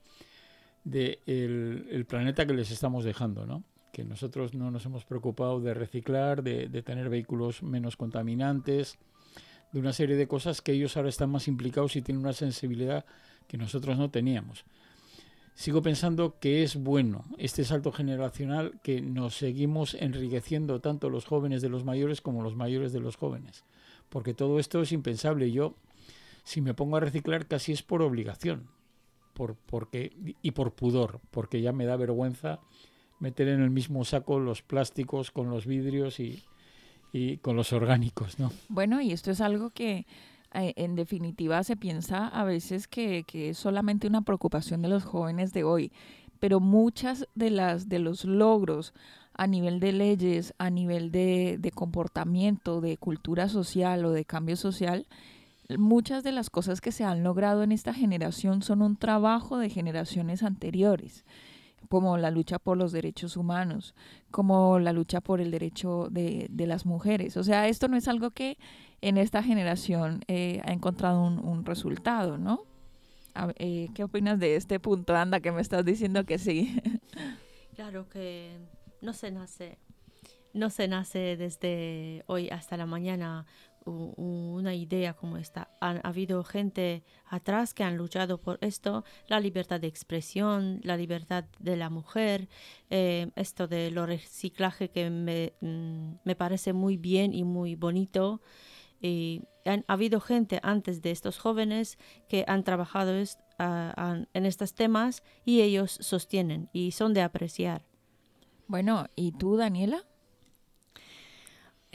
del 0.83 1.21
de 1.25 1.85
el 1.91 2.05
planeta 2.05 2.45
que 2.45 2.53
les 2.53 2.71
estamos 2.71 3.03
dejando, 3.03 3.45
¿no? 3.45 3.63
que 3.93 4.03
nosotros 4.03 4.55
no 4.55 4.71
nos 4.71 4.85
hemos 4.87 5.05
preocupado 5.05 5.61
de 5.61 5.75
reciclar, 5.75 6.41
de, 6.41 6.67
tener 6.81 7.09
vehículos 7.09 7.61
menos 7.61 7.95
contaminantes, 7.95 8.97
de 9.71 9.79
una 9.79 9.93
serie 9.93 10.15
de 10.15 10.27
cosas 10.27 10.61
que 10.61 10.71
ellos 10.71 10.97
ahora 10.97 11.09
están 11.09 11.29
más 11.29 11.47
implicados 11.47 11.95
y 11.95 12.01
tienen 12.01 12.23
una 12.23 12.33
sensibilidad 12.33 13.05
que 13.47 13.57
nosotros 13.57 13.97
no 13.97 14.09
teníamos. 14.09 14.65
Sigo 15.55 15.81
pensando 15.81 16.39
que 16.39 16.63
es 16.63 16.75
bueno 16.75 17.25
este 17.37 17.63
salto 17.63 17.91
generacional 17.91 18.79
que 18.81 19.01
nos 19.01 19.35
seguimos 19.35 19.93
enriqueciendo 19.93 20.81
tanto 20.81 21.09
los 21.09 21.25
jóvenes 21.25 21.61
de 21.61 21.69
los 21.69 21.85
mayores 21.85 22.21
como 22.21 22.41
los 22.41 22.55
mayores 22.55 22.91
de 22.91 22.99
los 22.99 23.17
jóvenes, 23.17 23.63
porque 24.09 24.33
todo 24.33 24.59
esto 24.59 24.81
es 24.81 24.91
impensable. 24.91 25.51
Yo, 25.51 25.75
si 26.43 26.61
me 26.61 26.73
pongo 26.73 26.97
a 26.97 27.01
reciclar, 27.01 27.47
casi 27.47 27.71
es 27.71 27.83
por 27.83 28.01
obligación, 28.01 28.67
por, 29.33 29.55
porque, 29.55 30.35
y 30.41 30.51
por 30.51 30.73
pudor, 30.73 31.21
porque 31.29 31.61
ya 31.61 31.71
me 31.71 31.85
da 31.85 31.97
vergüenza 31.97 32.59
meter 33.19 33.47
en 33.47 33.61
el 33.61 33.69
mismo 33.69 34.03
saco 34.05 34.39
los 34.39 34.61
plásticos 34.61 35.31
con 35.31 35.49
los 35.49 35.65
vidrios 35.65 36.19
y, 36.19 36.43
con 37.41 37.55
los 37.55 37.71
orgánicos, 37.73 38.39
¿no? 38.39 38.51
Bueno, 38.69 38.99
y 38.99 39.11
esto 39.11 39.29
es 39.31 39.39
algo 39.39 39.69
que 39.69 40.07
en 40.53 40.95
definitiva 40.95 41.63
se 41.63 41.75
piensa 41.75 42.27
a 42.27 42.43
veces 42.43 42.87
que, 42.87 43.25
es 43.33 43.57
solamente 43.57 44.07
una 44.07 44.21
preocupación 44.21 44.81
de 44.81 44.89
los 44.89 45.03
jóvenes 45.03 45.53
de 45.53 45.63
hoy, 45.63 45.91
pero 46.39 46.59
muchas 46.59 47.27
de 47.35 47.49
las 47.49 47.89
de 47.89 47.99
los 47.99 48.25
logros 48.25 48.93
a 49.33 49.47
nivel 49.47 49.79
de 49.79 49.93
leyes, 49.93 50.53
a 50.59 50.69
nivel 50.69 51.11
de, 51.11 51.57
de 51.59 51.71
comportamiento, 51.71 52.81
de 52.81 52.97
cultura 52.97 53.49
social 53.49 54.05
o 54.05 54.11
de 54.11 54.25
cambio 54.25 54.55
social, 54.55 55.07
muchas 55.77 56.23
de 56.23 56.31
las 56.31 56.49
cosas 56.49 56.81
que 56.81 56.91
se 56.91 57.03
han 57.03 57.23
logrado 57.23 57.63
en 57.63 57.71
esta 57.71 57.93
generación 57.93 58.61
son 58.61 58.81
un 58.81 58.95
trabajo 58.95 59.57
de 59.57 59.69
generaciones 59.69 60.43
anteriores 60.43 61.25
como 61.89 62.17
la 62.17 62.31
lucha 62.31 62.59
por 62.59 62.77
los 62.77 62.91
derechos 62.91 63.37
humanos, 63.37 63.95
como 64.31 64.79
la 64.79 64.93
lucha 64.93 65.21
por 65.21 65.41
el 65.41 65.51
derecho 65.51 66.07
de, 66.09 66.49
las 66.51 66.85
mujeres. 66.85 67.37
O 67.37 67.43
sea, 67.43 67.67
esto 67.67 67.87
no 67.87 67.97
es 67.97 68.07
algo 68.07 68.31
que 68.31 68.57
en 69.01 69.17
esta 69.17 69.43
generación 69.43 70.23
eh, 70.27 70.61
ha 70.65 70.71
encontrado 70.71 71.21
un, 71.23 71.65
resultado, 71.65 72.37
¿no? 72.37 72.63
Eh, 73.57 73.89
¿Qué 73.93 74.03
opinas 74.03 74.39
de 74.39 74.55
este 74.55 74.79
punto, 74.79 75.15
Anda, 75.15 75.39
que 75.39 75.51
me 75.51 75.61
estás 75.61 75.83
diciendo 75.83 76.23
que 76.25 76.37
sí? 76.37 76.79
claro 77.75 78.07
que 78.09 78.57
no 79.01 79.13
se 79.13 79.31
nace, 79.31 79.77
no 80.53 80.69
se 80.69 80.87
nace 80.87 81.35
desde 81.35 82.23
hoy 82.27 82.49
hasta 82.49 82.77
la 82.77 82.85
mañana 82.85 83.45
una 83.85 84.75
idea 84.75 85.13
como 85.13 85.37
esta. 85.37 85.69
Ha, 85.81 85.91
habido 86.07 86.43
gente 86.43 87.03
atrás 87.25 87.73
que 87.73 87.83
han 87.83 87.97
luchado 87.97 88.39
por 88.39 88.57
esto, 88.61 89.03
la 89.27 89.39
libertad 89.39 89.79
de 89.79 89.87
expresión, 89.87 90.79
la 90.83 90.97
libertad 90.97 91.45
de 91.59 91.75
la 91.75 91.89
mujer, 91.89 92.49
eh, 92.89 93.31
esto 93.35 93.67
de 93.67 93.91
lo 93.91 94.05
reciclaje 94.05 94.89
que 94.89 95.09
me, 95.09 95.53
mm, 95.61 96.15
me, 96.23 96.35
parece 96.35 96.73
muy 96.73 96.97
bien 96.97 97.33
y 97.33 97.43
muy 97.43 97.75
bonito. 97.75 98.41
Y 99.01 99.41
han 99.65 99.83
ha 99.87 99.93
habido 99.93 100.19
gente 100.19 100.59
antes 100.63 101.01
de 101.01 101.11
estos 101.11 101.37
jóvenes 101.37 101.97
que 102.27 102.45
han 102.47 102.63
trabajado 102.63 103.13
en 103.13 104.45
estos 104.45 104.73
temas 104.73 105.23
y 105.45 105.61
ellos 105.61 105.97
sostienen 106.01 106.69
y 106.73 106.91
son 106.91 107.13
de 107.13 107.21
apreciar. 107.21 107.85
Bueno, 108.67 109.07
¿y 109.15 109.33
tú, 109.33 109.57
Daniela? 109.57 110.03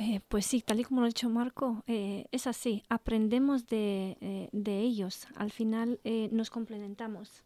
Eh, 0.00 0.21
pues 0.28 0.47
sí, 0.47 0.62
tal 0.62 0.78
y 0.78 0.85
como 0.85 1.00
lo 1.00 1.07
ha 1.07 1.09
dicho 1.09 1.28
Marco, 1.28 1.83
eh, 1.88 2.26
es 2.31 2.47
así, 2.47 2.85
aprendemos 2.88 3.67
de, 3.67 4.17
eh, 4.21 4.49
de 4.52 4.78
ellos, 4.78 5.26
al 5.35 5.50
final 5.50 5.99
nos 6.31 6.50
complementamos. 6.50 7.43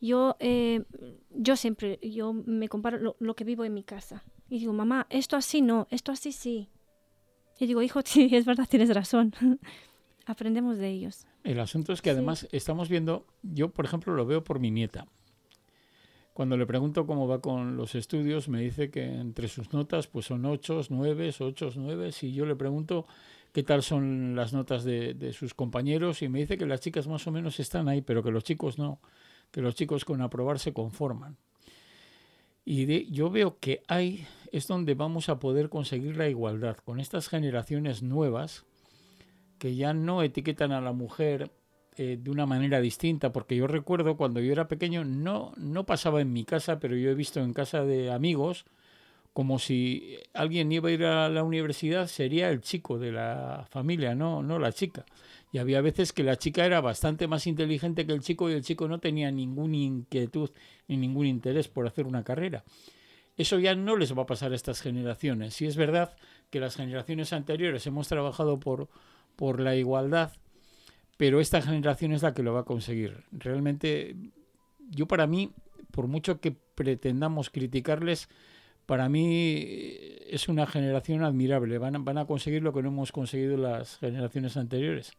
Yo, 0.00 0.36
yo 1.30 1.56
siempre, 1.56 1.98
yo 2.00 2.32
me 2.32 2.68
comparo 2.68 3.16
lo, 3.18 3.34
que 3.34 3.42
vivo 3.44 3.64
en 3.64 3.74
mi 3.74 3.82
casa 3.82 4.22
y 4.48 4.60
digo, 4.60 4.72
mamá, 4.72 5.08
esto 5.10 5.36
así 5.36 5.62
no, 5.62 5.88
esto 5.90 6.12
así 6.12 6.30
sí. 6.30 6.70
Y 7.58 7.66
digo, 7.66 7.82
hijo, 7.82 8.00
sí, 8.04 8.28
es 8.32 8.44
verdad, 8.44 8.68
tienes 8.70 8.94
razón. 8.94 9.34
Aprendemos 10.26 10.78
de 10.78 10.90
ellos. 10.90 11.26
El 11.42 11.58
asunto 11.58 11.92
es 11.92 12.02
que 12.02 12.10
además 12.10 12.46
estamos 12.52 12.88
viendo, 12.88 13.26
yo 13.42 13.70
por 13.70 13.84
ejemplo 13.84 14.14
lo 14.14 14.26
veo 14.26 14.44
por 14.44 14.60
mi 14.60 14.70
nieta. 14.70 15.08
Cuando 16.32 16.56
le 16.56 16.66
pregunto 16.66 17.06
cómo 17.06 17.28
va 17.28 17.40
con 17.40 17.76
los 17.76 17.94
estudios, 17.94 18.48
me 18.48 18.60
dice 18.60 18.90
que 18.90 19.04
entre 19.04 19.48
sus 19.48 19.72
notas 19.72 20.06
pues 20.06 20.26
son 20.26 20.46
8, 20.46 20.82
9, 20.88 21.32
8, 21.38 21.72
9. 21.76 22.10
Y 22.22 22.32
yo 22.32 22.46
le 22.46 22.56
pregunto 22.56 23.06
qué 23.52 23.62
tal 23.62 23.82
son 23.82 24.34
las 24.34 24.54
notas 24.54 24.82
de, 24.84 25.32
sus 25.34 25.52
compañeros 25.52 26.22
y 26.22 26.28
me 26.28 26.40
dice 26.40 26.56
que 26.56 26.64
las 26.64 26.80
chicas 26.80 27.06
más 27.06 27.26
o 27.26 27.32
menos 27.32 27.60
están 27.60 27.88
ahí, 27.88 28.00
pero 28.00 28.22
que 28.22 28.30
los 28.30 28.44
chicos 28.44 28.78
no, 28.78 28.98
que 29.50 29.60
los 29.60 29.74
chicos 29.74 30.06
con 30.06 30.22
aprobar 30.22 30.58
se 30.58 30.72
conforman. 30.72 31.36
Y 32.64 33.10
yo 33.12 33.28
veo 33.28 33.58
que 33.58 33.82
ahí 33.88 34.26
es 34.52 34.68
donde 34.68 34.94
vamos 34.94 35.28
a 35.28 35.38
poder 35.38 35.68
conseguir 35.68 36.16
la 36.16 36.28
igualdad 36.28 36.76
con 36.78 37.00
estas 37.00 37.28
generaciones 37.28 38.02
nuevas 38.02 38.64
que 39.58 39.74
ya 39.74 39.92
no 39.92 40.22
etiquetan 40.22 40.72
a 40.72 40.80
la 40.80 40.92
mujer 40.92 41.50
eh, 41.96 42.18
de 42.20 42.30
una 42.30 42.46
manera 42.46 42.80
distinta, 42.80 43.32
porque 43.32 43.56
yo 43.56 43.66
recuerdo 43.66 44.16
cuando 44.16 44.40
yo 44.40 44.52
era 44.52 44.68
pequeño, 44.68 45.04
no, 45.04 45.52
no 45.56 45.84
pasaba 45.84 46.20
en 46.20 46.32
mi 46.32 46.44
casa, 46.44 46.78
pero 46.78 46.96
yo 46.96 47.10
he 47.10 47.14
visto 47.14 47.40
en 47.40 47.52
casa 47.52 47.84
de 47.84 48.10
amigos 48.10 48.64
como 49.32 49.58
si 49.58 50.18
alguien 50.34 50.70
iba 50.72 50.88
a 50.88 50.92
ir 50.92 51.04
a 51.04 51.28
la 51.28 51.42
universidad, 51.42 52.06
sería 52.06 52.50
el 52.50 52.60
chico 52.60 52.98
de 52.98 53.12
la 53.12 53.66
familia, 53.70 54.14
no, 54.14 54.42
no 54.42 54.58
la 54.58 54.72
chica. 54.72 55.06
Y 55.52 55.58
había 55.58 55.80
veces 55.80 56.12
que 56.12 56.22
la 56.22 56.36
chica 56.36 56.64
era 56.66 56.80
bastante 56.80 57.26
más 57.26 57.46
inteligente 57.46 58.06
que 58.06 58.12
el 58.12 58.20
chico 58.20 58.50
y 58.50 58.54
el 58.54 58.62
chico 58.62 58.88
no 58.88 59.00
tenía 59.00 59.30
ninguna 59.30 59.76
inquietud 59.76 60.50
ni 60.88 60.96
ningún 60.96 61.26
interés 61.26 61.68
por 61.68 61.86
hacer 61.86 62.06
una 62.06 62.24
carrera. 62.24 62.64
Eso 63.36 63.58
ya 63.58 63.74
no 63.74 63.96
les 63.96 64.16
va 64.16 64.22
a 64.22 64.26
pasar 64.26 64.52
a 64.52 64.56
estas 64.56 64.82
generaciones. 64.82 65.54
Si 65.54 65.66
es 65.66 65.76
verdad 65.76 66.14
que 66.50 66.60
las 66.60 66.76
generaciones 66.76 67.32
anteriores 67.32 67.86
hemos 67.86 68.08
trabajado 68.08 68.60
por, 68.60 68.88
por 69.36 69.60
la 69.60 69.76
igualdad, 69.76 70.32
pero 71.22 71.38
esta 71.38 71.62
generación 71.62 72.10
es 72.10 72.22
la 72.22 72.34
que 72.34 72.42
lo 72.42 72.52
va 72.52 72.62
a 72.62 72.64
conseguir. 72.64 73.22
Realmente, 73.30 74.16
yo 74.90 75.06
para 75.06 75.28
mí, 75.28 75.52
por 75.92 76.08
mucho 76.08 76.40
que 76.40 76.50
pretendamos 76.50 77.48
criticarles, 77.48 78.28
para 78.86 79.08
mí 79.08 79.64
es 80.26 80.48
una 80.48 80.66
generación 80.66 81.22
admirable. 81.22 81.78
Van 81.78 81.94
a, 81.94 81.98
van 82.00 82.18
a 82.18 82.24
conseguir 82.24 82.64
lo 82.64 82.72
que 82.72 82.82
no 82.82 82.88
hemos 82.88 83.12
conseguido 83.12 83.56
las 83.56 83.98
generaciones 83.98 84.56
anteriores. 84.56 85.12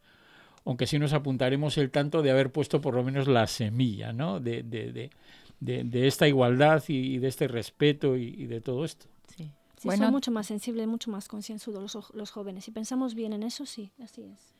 Aunque 0.66 0.86
sí 0.86 0.98
nos 0.98 1.14
apuntaremos 1.14 1.78
el 1.78 1.90
tanto 1.90 2.20
de 2.20 2.32
haber 2.32 2.52
puesto 2.52 2.82
por 2.82 2.94
lo 2.94 3.02
menos 3.02 3.26
la 3.26 3.46
semilla 3.46 4.12
¿no? 4.12 4.40
de, 4.40 4.62
de, 4.62 5.10
de, 5.60 5.84
de 5.84 6.06
esta 6.06 6.28
igualdad 6.28 6.84
y, 6.86 7.16
de 7.16 7.28
este 7.28 7.48
respeto 7.48 8.14
y, 8.14 8.44
de 8.44 8.60
todo 8.60 8.84
esto. 8.84 9.06
Sí. 9.34 9.50
son 9.80 10.10
mucho 10.10 10.30
más 10.30 10.48
sensibles, 10.48 10.86
mucho 10.86 11.10
más 11.10 11.28
concienzudos 11.28 11.94
los, 11.94 12.14
los 12.14 12.30
jóvenes. 12.30 12.66
Si 12.66 12.72
pensamos 12.72 13.14
bien 13.14 13.32
en 13.32 13.42
eso, 13.42 13.64
sí, 13.64 13.90
así 14.02 14.24
es. 14.24 14.54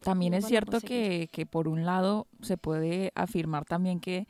También 0.00 0.34
es 0.34 0.46
cierto 0.46 0.80
que, 0.80 1.28
que, 1.32 1.46
por 1.46 1.68
un 1.68 1.84
lado 1.84 2.26
se 2.42 2.56
puede 2.56 3.12
afirmar 3.14 3.64
también 3.64 4.00
que 4.00 4.26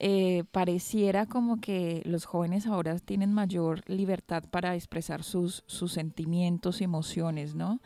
eh, 0.00 0.44
pareciera 0.52 1.26
como 1.26 1.60
que 1.60 2.02
los 2.04 2.24
jóvenes 2.24 2.66
ahora 2.66 2.98
tienen 3.00 3.32
mayor 3.32 3.82
libertad 3.88 4.44
para 4.48 4.76
expresar 4.76 5.24
sus, 5.24 5.64
sus 5.66 5.92
sentimientos 5.92 6.80
y 6.80 6.84
emociones, 6.84 7.56
¿no? 7.56 7.80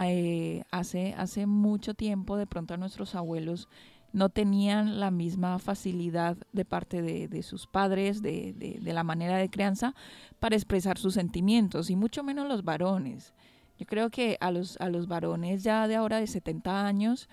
Eh, 0.00 0.62
hace, 0.70 1.14
hace 1.18 1.46
mucho 1.46 1.94
tiempo 1.94 2.36
de 2.36 2.46
pronto 2.46 2.76
nuestros 2.76 3.16
abuelos 3.16 3.68
no 4.12 4.28
tenían 4.28 5.00
la 5.00 5.10
misma 5.10 5.58
facilidad 5.58 6.36
de 6.52 6.64
parte 6.64 7.02
de, 7.02 7.42
sus 7.42 7.66
padres, 7.66 8.22
de, 8.22 8.52
de, 8.52 8.92
la 8.92 9.04
manera 9.04 9.36
de 9.36 9.50
crianza, 9.50 9.94
para 10.38 10.56
expresar 10.56 10.98
sus 10.98 11.14
sentimientos, 11.14 11.90
y 11.90 11.96
mucho 11.96 12.22
menos 12.24 12.48
los 12.48 12.64
varones. 12.64 13.34
Yo 13.80 13.86
creo 13.86 14.10
que 14.10 14.36
a 14.40 14.50
los, 14.50 14.76
a 14.78 14.90
los 14.90 15.08
varones 15.08 15.62
ya 15.62 15.88
de 15.88 15.96
ahora 15.96 16.20
de 16.20 16.26
70 16.26 16.86
años, 16.86 17.30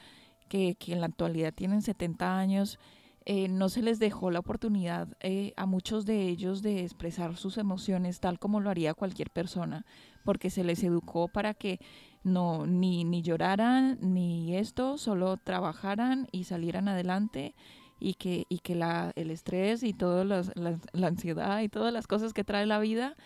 que, 0.48 0.76
que 0.76 0.94
en 0.94 1.02
la 1.02 1.08
actualidad 1.08 1.54
tienen 1.54 1.82
70 1.82 2.40
años, 2.40 2.80
eh, 3.26 3.50
no 3.50 3.68
se 3.68 3.82
les 3.82 4.00
dejó 4.00 4.32
la 4.32 4.40
oportunidad 4.40 5.10
eh, 5.20 5.52
a 5.58 5.66
muchos 5.66 6.06
de 6.06 6.30
ellos 6.30 6.62
de 6.62 6.86
expresar 6.86 7.36
sus 7.36 7.58
emociones 7.58 8.22
tal 8.22 8.40
como 8.40 8.62
lo 8.62 8.70
haría 8.70 8.94
cualquier 8.94 9.30
persona, 9.30 9.86
porque 10.24 10.50
se 10.50 10.64
les 10.64 10.82
educó 10.86 11.28
para 11.28 11.54
que 11.54 11.82
no 12.24 12.66
ni, 12.66 13.04
ni 13.04 13.22
lloraran 13.24 13.98
ni 14.00 14.56
esto, 14.56 14.98
solo 14.98 15.36
trabajaran 15.36 16.30
y 16.32 16.46
salieran 16.46 16.88
adelante 16.88 17.56
y 18.00 18.14
que, 18.14 18.46
y 18.48 18.60
que 18.60 18.76
la, 18.76 19.12
el 19.18 19.32
estrés 19.32 19.84
y 19.84 19.92
toda 19.92 20.24
la, 20.24 20.44
la, 20.56 21.08
ansiedad 21.08 21.60
y 21.60 21.68
todas 21.68 21.92
las 21.92 22.08
cosas 22.08 22.32
que 22.32 22.46
trae 22.46 22.66
la 22.66 22.80
vida 22.80 23.18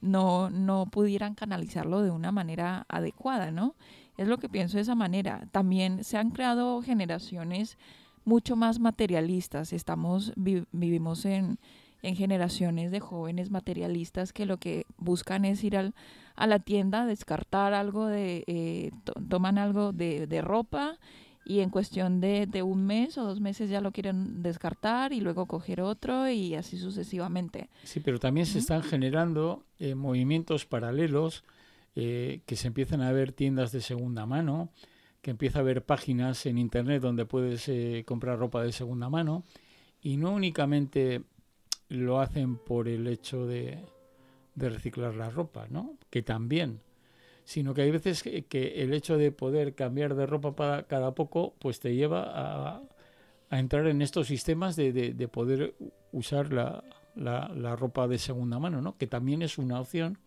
no, 0.00 0.50
no 0.50 0.86
pudieran 0.86 1.34
canalizarlo 1.34 2.02
de 2.02 2.10
una 2.10 2.32
manera 2.32 2.86
adecuada, 2.88 3.50
¿no? 3.50 3.74
Es 4.16 4.28
lo 4.28 4.38
que 4.38 4.48
pienso 4.48 4.76
de 4.76 4.82
esa 4.82 4.94
manera. 4.94 5.48
También 5.52 6.04
se 6.04 6.16
han 6.16 6.30
creado 6.30 6.82
generaciones 6.82 7.78
mucho 8.24 8.56
más 8.56 8.78
materialistas. 8.78 9.72
Estamos, 9.72 10.32
vivimos 10.36 11.24
en, 11.24 11.58
en, 12.02 12.16
generaciones 12.16 12.90
de 12.90 13.00
jóvenes 13.00 13.50
materialistas 13.50 14.32
que 14.32 14.46
lo 14.46 14.58
que 14.58 14.84
buscan 14.98 15.44
es 15.44 15.62
ir 15.64 15.76
al, 15.76 15.94
a 16.34 16.46
la 16.46 16.58
tienda, 16.58 17.06
descartar 17.06 17.74
algo 17.74 18.06
de, 18.06 18.44
eh, 18.46 18.90
toman 19.28 19.58
algo 19.58 19.92
de, 19.92 20.26
de, 20.26 20.40
ropa 20.42 20.98
y 21.48 21.60
en 21.60 21.70
cuestión 21.70 22.20
de, 22.20 22.46
de, 22.46 22.62
un 22.62 22.84
mes 22.84 23.16
o 23.18 23.24
dos 23.24 23.40
meses 23.40 23.70
ya 23.70 23.80
lo 23.80 23.92
quieren 23.92 24.42
descartar 24.42 25.12
y 25.12 25.20
luego 25.20 25.46
coger 25.46 25.80
otro 25.80 26.28
y 26.28 26.56
así 26.56 26.76
sucesivamente. 26.76 27.68
Sí, 27.84 28.00
pero 28.00 28.18
también 28.18 28.46
se 28.46 28.58
están 28.58 28.82
generando 28.82 29.64
eh, 29.78 29.94
movimientos 29.94 30.66
paralelos 30.66 31.44
eh, 31.94 32.40
que 32.46 32.56
se 32.56 32.66
empiezan 32.66 33.00
a 33.00 33.12
ver 33.12 33.32
tiendas 33.32 33.70
de 33.70 33.80
segunda 33.80 34.26
mano 34.26 34.70
que 35.26 35.32
empieza 35.32 35.58
a 35.58 35.62
haber 35.62 35.84
páginas 35.84 36.46
en 36.46 36.56
internet 36.56 37.02
donde 37.02 37.26
puedes 37.26 37.68
eh, 37.68 38.04
comprar 38.06 38.38
ropa 38.38 38.62
de 38.62 38.70
segunda 38.70 39.08
mano 39.08 39.42
y 40.00 40.18
no 40.18 40.32
únicamente 40.32 41.22
lo 41.88 42.20
hacen 42.20 42.58
por 42.58 42.86
el 42.86 43.08
hecho 43.08 43.44
de, 43.44 43.84
reciclar 44.54 45.14
la 45.16 45.28
ropa, 45.30 45.66
¿no? 45.68 45.96
Que 46.10 46.22
también, 46.22 46.80
sino 47.46 47.74
que 47.74 47.82
hay 47.82 47.92
veces 47.92 48.24
que, 48.24 48.72
el 48.82 48.92
hecho 48.92 49.16
de 49.16 49.30
poder 49.30 49.76
cambiar 49.76 50.16
de 50.16 50.26
ropa 50.26 50.56
para 50.56 50.82
cada 50.82 51.14
poco, 51.14 51.54
pues 51.60 51.78
te 51.78 51.94
lleva 51.94 52.24
a, 52.26 52.82
entrar 53.56 53.86
en 53.86 54.02
estos 54.02 54.26
sistemas 54.26 54.74
de, 54.74 55.28
poder 55.32 55.76
usar 56.10 56.52
la, 56.52 56.82
la, 57.14 57.48
la, 57.54 57.76
ropa 57.76 58.08
de 58.08 58.18
segunda 58.18 58.58
mano, 58.58 58.82
¿no? 58.82 58.98
Que 58.98 59.06
también 59.06 59.42
es 59.42 59.58
una 59.58 59.80
opción 59.80 60.18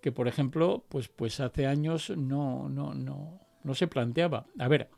que, 0.00 0.10
por 0.10 0.26
ejemplo, 0.26 0.86
pues, 0.88 1.08
pues 1.08 1.38
hace 1.38 1.66
años 1.66 2.08
no, 2.16 2.70
no, 2.70 2.94
no, 2.94 3.38
no 3.62 3.74
se 3.74 3.86
planteaba. 3.86 4.46
A 4.58 4.68
ver, 4.68 4.88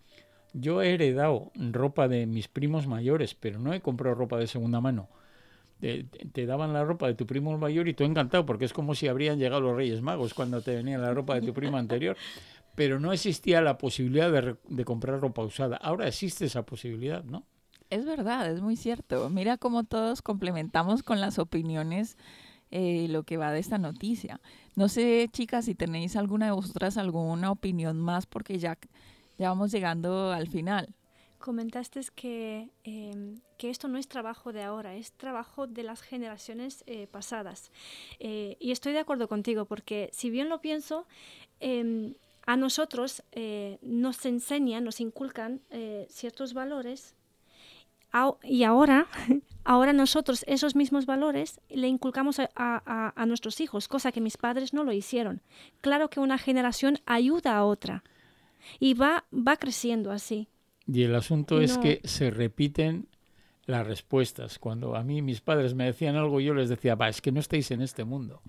yo 0.52 0.82
he 0.82 0.94
heredado 0.94 1.50
ropa 1.56 2.06
de 2.06 2.26
mis 2.26 2.46
primos 2.46 2.86
mayores, 2.86 3.34
pero 3.34 3.58
no 3.58 3.74
he 3.74 3.80
comprado 3.80 4.14
ropa 4.14 4.38
de 4.38 4.46
segunda 4.46 4.80
mano. 4.80 5.08
Te, 5.80 6.46
daban 6.46 6.72
la 6.72 6.84
ropa 6.84 7.06
de 7.06 7.14
tu 7.14 7.26
primo 7.26 7.58
mayor 7.58 7.88
y 7.88 7.94
tú 7.94 8.04
encantado, 8.04 8.46
porque 8.46 8.64
es 8.64 8.72
como 8.72 8.94
si 8.94 9.06
habrían 9.08 9.38
llegado 9.38 9.60
los 9.60 9.76
Reyes 9.76 10.00
Magos 10.00 10.32
cuando 10.32 10.62
te 10.62 10.74
venían 10.74 11.02
la 11.02 11.12
ropa 11.12 11.34
de 11.34 11.42
tu 11.42 11.52
primo 11.52 11.76
anterior. 11.76 12.16
Pero 12.74 12.98
no 12.98 13.12
existía 13.12 13.60
la 13.60 13.78
posibilidad 13.78 14.30
de, 14.32 14.84
comprar 14.84 15.20
ropa 15.20 15.42
usada. 15.42 15.76
Ahora 15.76 16.08
existe 16.08 16.46
esa 16.46 16.64
posibilidad, 16.64 17.22
¿no? 17.24 17.44
Es 17.90 18.04
verdad, 18.04 18.50
es 18.50 18.62
muy 18.62 18.76
cierto. 18.76 19.28
Mira 19.30 19.58
cómo 19.58 19.84
todos 19.84 20.22
complementamos 20.22 21.02
con 21.02 21.20
las 21.20 21.38
opiniones 21.38 22.16
eh, 22.70 23.06
lo 23.08 23.22
que 23.22 23.36
va 23.36 23.52
de 23.52 23.60
esta 23.60 23.78
noticia. 23.78 24.40
No 24.74 24.88
sé, 24.88 25.28
chicas, 25.30 25.66
si 25.66 25.74
tenéis 25.74 26.16
alguna 26.16 26.46
de 26.46 26.52
vosotras 26.52 26.96
alguna 26.96 27.52
opinión 27.52 28.00
más, 28.00 28.26
porque 28.26 28.58
ya, 28.58 28.78
ya 29.38 29.50
vamos 29.50 29.70
llegando 29.70 30.32
al 30.32 30.48
final. 30.48 30.88
Comentaste 31.44 32.00
que, 32.14 32.70
em, 32.84 33.42
que 33.58 33.68
esto 33.68 33.86
no 33.86 33.98
es 33.98 34.08
trabajo 34.08 34.54
de 34.54 34.62
ahora, 34.62 34.96
es 34.96 35.12
trabajo 35.12 35.66
de 35.66 35.82
las 35.82 36.00
generaciones 36.00 36.82
eh, 36.86 37.06
pasadas. 37.06 37.70
Eh, 38.18 38.56
y 38.60 38.70
estoy 38.70 38.94
de 38.94 39.00
acuerdo 39.00 39.28
contigo, 39.28 39.66
porque 39.66 40.08
si 40.10 40.30
bien 40.30 40.48
lo 40.48 40.62
pienso, 40.62 41.06
em, 41.60 42.14
a 42.46 42.56
nosotros 42.56 43.22
eh, 43.32 43.76
nos 43.82 44.24
enseñan, 44.24 44.84
nos 44.84 45.00
inculcan 45.00 45.60
ciertos 46.08 46.54
valores 46.54 47.14
y 48.42 48.64
ahora, 48.64 49.06
ahora 49.64 49.92
nosotros 49.92 50.46
esos 50.48 50.74
mismos 50.74 51.04
valores 51.04 51.60
le 51.68 51.88
inculcamos 51.88 52.40
a, 52.40 53.24
nuestros 53.26 53.60
hijos, 53.60 53.86
cosa 53.86 54.12
que 54.12 54.22
mis 54.22 54.38
padres 54.38 54.72
no 54.72 54.82
lo 54.82 54.92
hicieron. 54.92 55.42
Claro 55.82 56.08
que 56.08 56.20
una 56.20 56.38
generación 56.38 57.00
ayuda 57.04 57.54
a 57.54 57.64
otra 57.66 58.02
y 58.80 58.94
va, 58.94 59.24
va 59.30 59.58
creciendo 59.58 60.10
así. 60.10 60.48
Y 60.86 61.02
el 61.02 61.14
asunto 61.14 61.60
es 61.60 61.78
que 61.78 62.00
se 62.04 62.30
repiten 62.30 63.06
las 63.66 63.86
respuestas. 63.86 64.58
Cuando 64.58 64.96
a 64.96 65.02
mí 65.02 65.22
mis 65.22 65.40
padres 65.40 65.74
me 65.74 65.84
decían 65.84 66.16
algo, 66.16 66.40
yo 66.40 66.54
les 66.54 66.68
decía, 66.68 66.94
va, 66.94 67.08
es 67.08 67.20
que 67.20 67.32
no 67.32 67.40
estáis 67.40 67.70
en 67.70 67.82
este 67.82 68.04
mundo. 68.04 68.42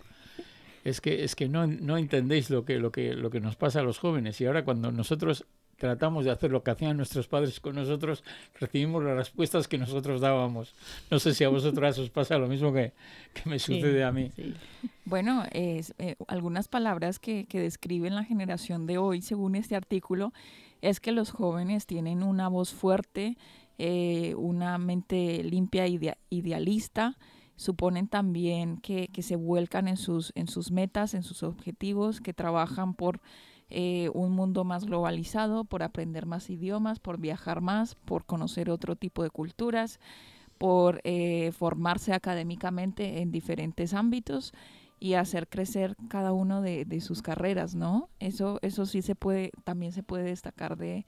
Es 0.84 1.02
que, 1.02 1.24
es 1.24 1.36
que 1.36 1.48
no, 1.48 1.66
no 1.66 1.98
entendéis 1.98 2.50
lo 2.50 2.66
que, 2.66 2.78
lo, 2.78 2.92
que, 2.92 3.16
lo 3.16 3.30
que 3.30 3.40
nos 3.40 3.56
pasa 3.56 3.80
a 3.80 3.84
los 3.84 3.98
jóvenes. 3.98 4.40
Y 4.42 4.46
ahora 4.46 4.64
cuando 4.66 4.92
nosotros 4.92 5.46
tratamos 5.78 6.26
de 6.26 6.32
hacer 6.32 6.52
lo 6.52 6.64
que 6.64 6.72
hacían 6.72 6.98
nuestros 6.98 7.28
padres 7.28 7.60
con 7.60 7.76
nosotros, 7.76 8.24
recibimos 8.60 9.04
las 9.04 9.16
respuestas 9.16 9.68
que 9.68 9.78
nosotros 9.78 10.22
dábamos. 10.22 10.74
No 11.10 11.20
sé 11.20 11.34
si 11.34 11.44
a 11.44 11.50
vosotras 11.50 11.98
os 11.98 12.10
pasa 12.10 12.38
lo 12.38 12.48
mismo 12.48 12.72
que, 12.74 12.94
me 13.46 13.60
sucede 13.60 14.04
a 14.04 14.12
mí. 14.12 14.32
Bueno, 15.06 15.44
es, 15.52 15.94
eh, 15.98 16.16
algunas 16.28 16.68
palabras 16.68 17.20
que, 17.20 17.46
que, 17.46 17.60
describen 17.60 18.16
la 18.16 18.24
generación 18.24 18.86
de 18.86 18.98
hoy, 18.98 19.22
según 19.22 19.56
este 19.56 19.76
artículo, 19.76 20.34
es 20.90 21.00
que 21.00 21.12
los 21.12 21.32
jóvenes 21.32 21.88
tienen 21.88 22.22
una 22.22 22.48
voz 22.48 22.72
fuerte, 22.72 23.38
eh, 23.80 24.36
una 24.38 24.78
mente 24.78 25.44
limpia, 25.44 25.86
e 25.86 26.16
idealista, 26.30 27.18
suponen 27.56 28.08
también 28.08 28.78
que, 28.78 29.08
que 29.08 29.24
se 29.24 29.36
vuelcan 29.36 29.88
en 29.88 29.98
sus, 29.98 30.32
en 30.36 30.48
sus 30.48 30.72
metas, 30.72 31.14
en 31.16 31.24
sus 31.24 31.42
objetivos, 31.42 32.22
que 32.22 32.34
trabajan 32.34 32.94
por 32.94 33.20
eh, 33.70 34.12
un 34.14 34.34
mundo 34.34 34.64
más 34.64 34.86
globalizado, 34.86 35.64
por 35.66 35.82
aprender 35.82 36.28
más 36.28 36.52
idiomas, 36.52 37.00
por 37.00 37.20
viajar 37.20 37.62
más, 37.62 37.96
por 37.96 38.26
conocer 38.26 38.70
otro 38.70 38.96
tipo 38.96 39.24
de 39.24 39.32
culturas, 39.32 40.00
por 40.60 41.02
eh, 41.04 41.52
formarse 41.52 42.14
académicamente 42.14 43.22
en 43.22 43.32
diferentes 43.32 43.94
ámbitos 43.96 44.54
y 45.06 45.14
hacer 45.14 45.48
crecer 45.48 45.96
cada 46.08 46.34
uno 46.34 46.64
de, 46.64 47.00
sus 47.00 47.22
carreras, 47.22 47.76
¿no? 47.76 48.10
Eso, 48.20 48.58
eso 48.64 48.88
sí 48.88 49.04
se 49.04 49.14
puede, 49.14 49.52
también 49.64 49.92
se 49.92 50.02
puede 50.02 50.24
destacar 50.24 50.78
de, 50.78 51.06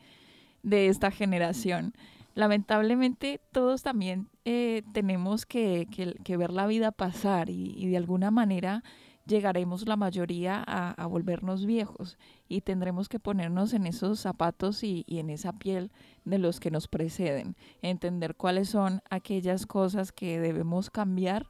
de 0.61 0.87
esta 0.87 1.09
generación. 1.09 1.95
lamentablemente 2.35 3.41
todos 3.51 3.81
también 3.81 4.29
eh, 4.45 4.83
tenemos 4.93 5.47
que, 5.47 5.87
ver 6.27 6.51
la 6.51 6.67
vida 6.67 6.91
pasar 6.91 7.49
y, 7.49 7.87
de 7.87 7.97
alguna 7.97 8.29
manera 8.29 8.83
llegaremos 9.25 9.87
la 9.87 9.95
mayoría 9.95 10.63
a, 10.67 11.07
volvernos 11.07 11.65
viejos 11.65 12.19
y 12.47 12.61
tendremos 12.61 13.09
que 13.09 13.19
ponernos 13.19 13.73
en 13.73 13.87
esos 13.87 14.19
zapatos 14.19 14.83
y, 14.83 15.05
en 15.07 15.31
esa 15.31 15.53
piel 15.53 15.91
de 16.23 16.37
los 16.37 16.59
que 16.59 16.69
nos 16.69 16.87
preceden, 16.87 17.55
entender 17.81 18.35
cuáles 18.35 18.69
son 18.69 19.01
aquellas 19.09 19.65
cosas 19.65 20.11
que 20.11 20.39
debemos 20.39 20.91
cambiar 20.91 21.47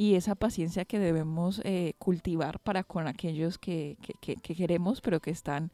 y 0.00 0.14
esa 0.14 0.34
paciencia 0.34 0.86
que 0.86 0.98
debemos 0.98 1.60
eh, 1.62 1.92
cultivar 1.98 2.58
para 2.60 2.84
con 2.84 3.06
aquellos 3.06 3.58
que, 3.58 3.98
que, 4.22 4.36
queremos 4.36 5.02
pero 5.02 5.20
que 5.20 5.30
están 5.30 5.72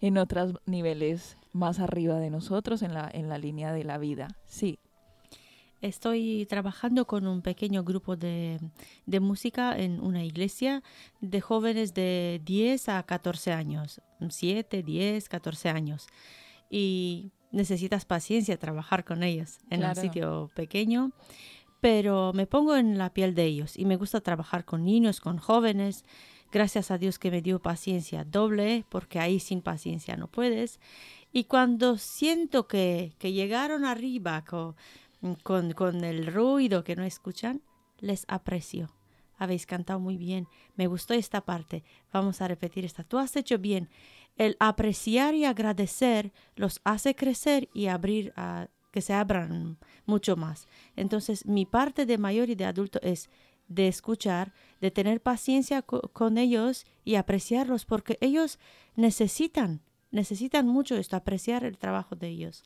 en 0.00 0.16
otros 0.16 0.54
niveles 0.64 1.36
más 1.52 1.78
arriba 1.78 2.18
de 2.18 2.30
nosotros 2.30 2.80
en 2.80 2.94
la, 2.94 3.10
en 3.12 3.28
la 3.28 3.36
línea 3.36 3.74
de 3.74 3.84
la 3.84 3.98
vida. 3.98 4.28
Sí. 4.46 4.78
Estoy 5.82 6.46
trabajando 6.48 7.06
con 7.06 7.26
un 7.26 7.42
pequeño 7.42 7.84
grupo 7.84 8.16
de, 8.16 8.60
de, 9.04 9.20
música 9.20 9.76
en 9.76 10.00
una 10.00 10.24
iglesia 10.24 10.82
de 11.20 11.42
jóvenes 11.42 11.92
de 11.92 12.40
10 12.46 12.88
a 12.88 13.02
14 13.02 13.52
años, 13.52 14.00
7, 14.26 14.82
10, 14.82 15.28
14 15.28 15.68
años. 15.68 16.06
Y 16.70 17.30
necesitas 17.50 18.06
paciencia 18.06 18.58
trabajar 18.58 19.04
con 19.04 19.22
ellos 19.22 19.58
en 19.68 19.84
un 19.84 19.94
sitio 19.96 20.50
pequeño, 20.54 21.12
pero 21.86 22.32
me 22.32 22.48
pongo 22.48 22.74
en 22.74 22.98
la 22.98 23.14
piel 23.14 23.36
de 23.36 23.44
ellos 23.44 23.76
y 23.76 23.84
me 23.84 23.94
gusta 23.94 24.20
trabajar 24.20 24.64
con 24.64 24.84
niños, 24.84 25.20
con 25.20 25.38
jóvenes 25.38 26.04
Gracias 26.50 26.90
a 26.90 26.98
Dios 26.98 27.20
que 27.20 27.30
me 27.30 27.42
dio 27.42 27.60
paciencia 27.60 28.24
doble, 28.24 28.84
porque 28.88 29.20
ahí 29.20 29.38
sin 29.38 29.62
paciencia 29.62 30.16
no 30.16 30.26
puedes. 30.26 30.80
Y 31.32 31.44
cuando 31.44 31.96
siento 31.96 32.66
que, 32.66 33.14
que 33.18 33.32
llegaron 33.32 33.84
arriba 33.84 34.44
con, 34.44 34.74
con, 35.44 35.72
con 35.74 36.02
el 36.02 36.26
ruido 36.26 36.82
que 36.82 36.96
no 36.96 37.04
escuchan, 37.04 37.62
les 37.98 38.24
aprecio. 38.26 38.90
Habéis 39.38 39.64
cantado 39.66 40.00
muy 40.00 40.16
bien. 40.16 40.48
Me 40.74 40.88
gustó 40.88 41.14
esta 41.14 41.44
parte. 41.44 41.84
Vamos 42.12 42.40
a 42.40 42.48
repetir 42.48 42.84
esta. 42.84 43.04
Tú 43.04 43.18
has 43.18 43.36
hecho 43.36 43.58
bien. 43.58 43.90
El 44.36 44.56
apreciar 44.58 45.34
y 45.34 45.44
agradecer 45.44 46.32
los 46.56 46.80
hace 46.84 47.14
crecer 47.14 47.68
y 47.74 47.86
abrir 47.86 48.32
a 48.36 48.68
que 48.96 49.02
se 49.02 49.12
abran 49.12 49.76
mucho 50.06 50.36
más. 50.36 50.68
Entonces, 50.96 51.44
mi 51.44 51.66
parte 51.66 52.06
de 52.06 52.16
mayor 52.16 52.48
y 52.48 52.54
de 52.54 52.64
adulto 52.64 52.98
es 53.02 53.28
de 53.68 53.88
escuchar, 53.88 54.54
de 54.80 54.90
tener 54.90 55.20
paciencia 55.20 55.82
con 55.82 56.38
ellos 56.38 56.86
y 57.04 57.16
apreciarlos, 57.16 57.84
porque 57.84 58.16
ellos 58.22 58.58
necesitan, 58.94 59.82
necesitan 60.12 60.66
mucho 60.66 60.96
esto, 60.96 61.14
apreciar 61.14 61.64
el 61.64 61.76
trabajo 61.76 62.16
de 62.16 62.28
ellos. 62.28 62.64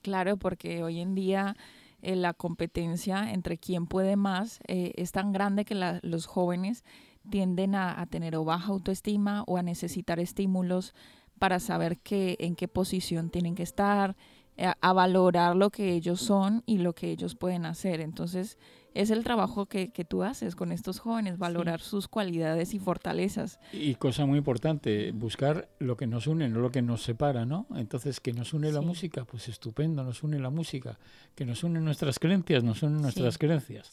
Claro, 0.00 0.38
porque 0.38 0.82
hoy 0.82 1.00
en 1.00 1.14
día 1.14 1.54
eh, 2.00 2.16
la 2.16 2.32
competencia 2.32 3.30
entre 3.30 3.58
quién 3.58 3.86
puede 3.86 4.16
más 4.16 4.60
eh, 4.68 4.92
es 4.96 5.12
tan 5.12 5.32
grande 5.32 5.66
que 5.66 5.74
los 6.00 6.24
jóvenes 6.24 6.82
tienden 7.28 7.74
a, 7.74 8.06
tener 8.06 8.36
o 8.36 8.44
baja 8.46 8.72
autoestima 8.72 9.44
o 9.46 9.58
a 9.58 9.62
necesitar 9.62 10.18
estímulos 10.18 10.94
para 11.38 11.60
saber 11.60 11.98
que, 11.98 12.38
en 12.40 12.56
qué 12.56 12.68
posición 12.68 13.28
tienen 13.28 13.54
que 13.54 13.64
estar, 13.64 14.16
eh, 14.60 14.72
a 14.80 14.92
valorar 14.92 15.54
lo 15.54 15.70
que 15.70 15.92
ellos 15.92 16.20
son 16.20 16.64
y 16.66 16.78
lo 16.78 16.92
que 16.92 17.12
ellos 17.12 17.36
pueden 17.36 17.64
hacer. 17.64 18.00
Entonces, 18.00 18.58
es 18.92 19.10
el 19.10 19.22
trabajo 19.22 19.66
que, 19.66 19.92
que 19.92 20.04
tú 20.04 20.24
haces 20.24 20.56
con 20.56 20.72
estos 20.72 20.98
jóvenes, 20.98 21.38
valorar 21.38 21.80
sus 21.80 22.08
cualidades 22.08 22.74
y 22.74 22.80
fortalezas. 22.80 23.60
Y 23.72 23.94
cosa 23.94 24.26
muy 24.26 24.38
importante, 24.38 25.12
buscar 25.12 25.68
lo 25.78 25.96
que 25.96 26.08
nos 26.08 26.26
une, 26.26 26.48
no 26.48 26.58
lo 26.58 26.72
que 26.72 26.82
nos 26.82 27.02
separa, 27.02 27.46
¿no? 27.46 27.68
Entonces, 27.76 28.18
que 28.18 28.32
nos 28.32 28.52
une 28.52 28.72
la 28.72 28.80
música, 28.80 29.24
pues 29.24 29.48
estupendo, 29.48 30.02
nos 30.02 30.24
une 30.24 30.40
la 30.40 30.50
música. 30.50 30.98
Que 31.36 31.44
nos 31.44 31.62
une 31.62 31.80
nuestras 31.80 32.18
creencias, 32.18 32.64
nos 32.64 32.82
unen 32.82 33.00
nuestras 33.00 33.38
creencias. 33.38 33.92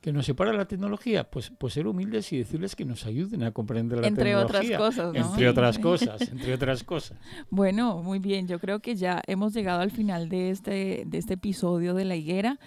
Que 0.00 0.12
nos 0.12 0.26
separa 0.26 0.52
la 0.52 0.66
tecnología, 0.66 1.28
pues, 1.28 1.50
pues 1.58 1.74
ser 1.74 1.86
humildes 1.86 2.32
y 2.32 2.38
decirles 2.38 2.76
que 2.76 2.84
nos 2.84 3.04
ayuden 3.04 3.42
a 3.42 3.50
comprender 3.50 4.00
la 4.00 4.06
entre 4.06 4.24
tecnología. 4.24 4.76
Otras 4.76 4.94
cosas, 4.96 5.14
¿no? 5.14 5.30
Entre 5.30 5.48
otras 5.48 5.78
cosas, 5.78 6.20
entre 6.22 6.54
otras 6.54 6.84
cosas. 6.84 7.18
Bueno, 7.50 8.02
muy 8.02 8.18
bien, 8.18 8.46
yo 8.46 8.58
creo 8.58 8.80
que 8.80 8.94
ya 8.94 9.22
hemos 9.26 9.52
llegado 9.54 9.80
al 9.80 9.90
final 9.90 10.28
de 10.28 10.50
este, 10.50 11.04
de 11.06 11.18
este 11.18 11.34
episodio 11.34 11.94
de 11.94 12.04
La 12.04 12.14
Higuera. 12.14 12.58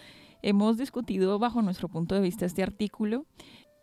Hemos 0.42 0.78
discutido 0.78 1.40
bajo 1.40 1.62
nuestro 1.62 1.88
punto 1.88 2.16
de 2.16 2.22
vista 2.22 2.46
este 2.46 2.64
artículo 2.64 3.26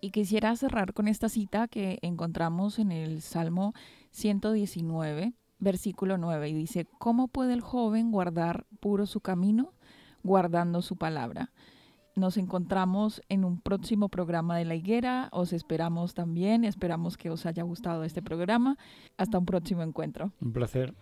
y 0.00 0.11
quisiera 0.11 0.54
cerrar 0.56 0.92
con 0.92 1.08
esta 1.08 1.28
cita 1.28 1.68
que 1.68 1.98
encontramos 2.02 2.78
en 2.78 2.92
el 2.92 3.22
Salmo 3.22 3.74
119, 4.11 5.34
versículo 5.58 6.18
9, 6.18 6.48
y 6.48 6.54
dice, 6.54 6.87
¿cómo 6.98 7.28
puede 7.28 7.54
el 7.54 7.61
joven 7.61 8.11
guardar 8.11 8.66
puro 8.80 9.06
su 9.06 9.20
camino? 9.20 9.72
Guardando 10.22 10.82
su 10.82 10.96
palabra. 10.96 11.52
Nos 12.18 12.37
encontramos 12.37 13.22
en 13.28 13.44
un 13.44 13.61
próximo 13.61 14.09
programa 14.09 14.57
de 14.57 14.64
La 14.64 14.74
Higuera. 14.74 15.28
Os 15.31 15.52
esperamos 15.52 16.14
también. 16.14 16.64
Esperamos 16.64 17.16
que 17.16 17.31
os 17.31 17.46
haya 17.46 17.62
gustado 17.62 18.02
este 18.02 18.22
programa. 18.22 18.76
Hasta 19.16 19.38
un 19.38 19.46
próximo 19.46 19.85
encuentro. 19.85 20.33
Un 20.40 20.52
placer. 20.52 20.94